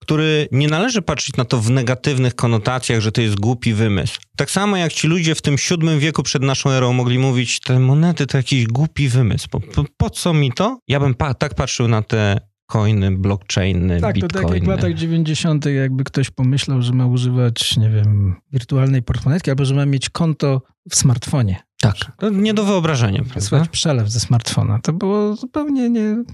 [0.01, 4.19] który nie należy patrzeć na to w negatywnych konotacjach, że to jest głupi wymysł.
[4.37, 7.79] Tak samo jak ci ludzie w tym VII wieku przed naszą erą mogli mówić, te
[7.79, 9.49] monety to jakiś głupi wymysł.
[9.51, 10.79] Po, po, po co mi to?
[10.89, 14.33] Ja bym pa, tak patrzył na te coiny, blockchainy, tak, bitcoiny.
[14.33, 15.65] Tak, to tak jak w latach 90.
[15.65, 20.63] jakby ktoś pomyślał, że ma używać, nie wiem, wirtualnej portmonetki albo że ma mieć konto
[20.91, 21.63] w smartfonie.
[21.81, 23.23] Tak, to nie do wyobrażenia.
[23.35, 24.79] Wysłać przelew ze smartfona.
[24.83, 26.25] To było zupełnie nie,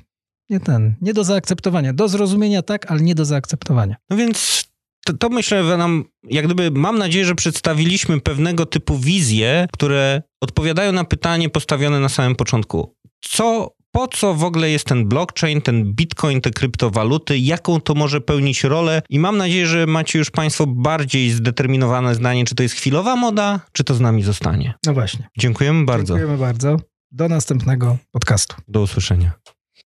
[0.51, 1.93] nie ten, nie do zaakceptowania.
[1.93, 3.97] Do zrozumienia tak, ale nie do zaakceptowania.
[4.11, 4.65] No więc
[5.07, 10.23] to, to, myślę, że nam, jak gdyby, mam nadzieję, że przedstawiliśmy pewnego typu wizje, które
[10.41, 12.95] odpowiadają na pytanie postawione na samym początku.
[13.21, 18.21] Co, po co w ogóle jest ten blockchain, ten bitcoin, te kryptowaluty, jaką to może
[18.21, 19.03] pełnić rolę?
[19.11, 23.61] I mam nadzieję, że macie już Państwo bardziej zdeterminowane zdanie, czy to jest chwilowa moda,
[23.73, 24.75] czy to z nami zostanie.
[24.87, 25.29] No właśnie.
[25.39, 26.15] Dziękujemy bardzo.
[26.15, 26.77] Dziękujemy bardzo.
[27.11, 28.57] Do następnego podcastu.
[28.69, 29.33] Do usłyszenia.